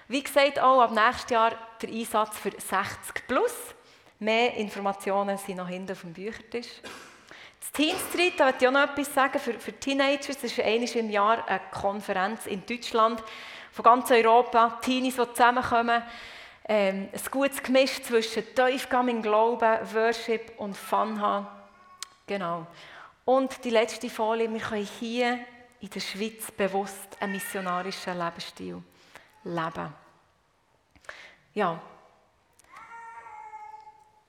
Wie 0.06 0.22
gesagt, 0.22 0.60
auch 0.60 0.80
ab 0.82 0.92
nächstes 0.92 1.30
Jahr 1.30 1.52
der 1.82 1.88
Einsatz 1.88 2.38
für 2.38 2.50
60 2.50 3.26
plus. 3.26 3.54
Mehr 4.20 4.54
Informationen 4.54 5.36
sind 5.36 5.56
noch 5.56 5.68
hinten 5.68 5.92
auf 5.92 6.00
dem 6.02 6.12
Büchertisch. 6.12 6.80
Das 7.60 7.72
Teen 7.72 7.96
Street, 8.10 8.38
da 8.38 8.46
möchte 8.46 8.64
ich 8.64 8.68
auch 8.68 8.72
noch 8.72 8.90
etwas 8.90 9.12
sagen 9.12 9.38
für, 9.38 9.54
für 9.54 9.72
Teenagers. 9.72 10.38
Das 10.40 10.44
ist 10.44 10.60
einmal 10.60 10.88
im 10.88 11.10
Jahr 11.10 11.48
eine 11.48 11.60
Konferenz 11.72 12.46
in 12.46 12.64
Deutschland 12.64 13.22
von 13.72 13.82
ganz 13.84 14.10
Europa. 14.10 14.78
Teenies, 14.82 15.16
die 15.16 15.32
zusammenkommen 15.32 16.02
ähm, 16.68 17.08
ein 17.12 17.30
gutes 17.30 17.62
Gemisch 17.62 18.02
zwischen 18.02 18.44
tiefgängigem 18.54 19.22
Glauben, 19.22 19.78
Worship 19.94 20.52
und 20.58 20.76
Fun 20.76 21.20
haben. 21.20 21.46
Genau. 22.26 22.66
Und 23.24 23.64
die 23.64 23.70
letzte 23.70 24.10
Folie, 24.10 24.52
wir 24.52 24.60
können 24.60 24.88
hier 24.98 25.38
in 25.80 25.90
der 25.90 26.00
Schweiz 26.00 26.50
bewusst 26.50 27.16
einen 27.20 27.32
missionarischen 27.32 28.18
Lebensstil 28.18 28.82
leben. 29.44 29.94
Ja. 31.54 31.80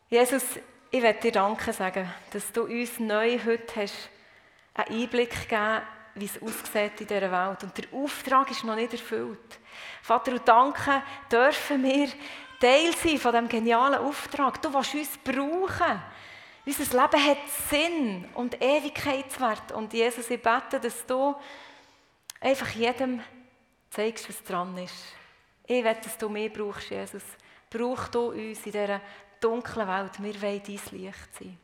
Jesus, 0.09 0.43
ich 0.91 1.02
möchte 1.02 1.21
dir 1.21 1.32
Danke 1.34 1.71
sagen, 1.73 2.12
dass 2.32 2.52
du 2.52 2.63
uns 2.63 2.99
neu 2.99 3.39
heute 3.45 3.82
hast 3.82 4.10
einen 4.73 5.02
Einblick 5.02 5.32
gegeben 5.32 5.82
wie 6.15 6.25
es 6.25 6.41
aussieht 6.41 6.99
in 6.99 7.08
dieser 7.08 7.32
Welt. 7.32 7.63
Und 7.63 7.78
der 7.78 7.86
Auftrag 7.93 8.52
ist 8.52 8.63
noch 8.63 8.75
nicht 8.75 8.91
erfüllt. 8.91 9.60
Vater, 10.02 10.34
und 10.34 10.47
danke, 10.47 11.02
dürfen 11.32 11.84
wir 11.84 12.10
Teil 12.60 12.93
sein 12.95 13.17
von 13.17 13.32
diesem 13.32 13.47
genialen 13.47 13.99
Auftrag. 13.99 14.62
Du 14.62 14.73
willst 14.73 14.95
uns 14.95 15.17
brauchen. 15.23 16.02
Unser 16.65 17.02
Leben 17.02 17.25
hat 17.25 17.38
Sinn 17.69 18.25
und 18.34 18.62
Ewigkeitswert. 18.62 19.71
Und 19.71 19.93
Jesus, 19.93 20.30
ich 20.30 20.41
bete, 20.41 20.80
dass 20.80 21.06
du 21.06 21.36
einfach 22.41 22.69
jedem 22.71 23.21
zeigst, 23.89 24.28
was 24.28 24.43
dran 24.43 24.78
ist. 24.78 25.15
Ich 25.65 25.84
will, 25.84 25.97
dass 26.04 26.17
du 26.17 26.28
mehr 26.28 26.49
brauchst, 26.49 26.89
Jesus. 26.89 27.23
Brauch 27.69 28.08
du 28.10 28.32
uns 28.32 28.65
in 28.65 28.71
dieser 28.71 28.99
dunklen 29.39 29.88
Welt. 29.88 30.21
Wir 30.21 30.41
wollen 30.41 30.62
dein 30.65 30.99
Licht 30.99 31.36
sein. 31.38 31.58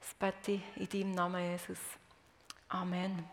Das 0.00 0.14
bete 0.14 0.52
ich 0.52 0.62
in 0.76 0.88
deinem 0.88 1.12
Namen, 1.12 1.50
Jesus. 1.50 1.78
Amen. 2.68 3.24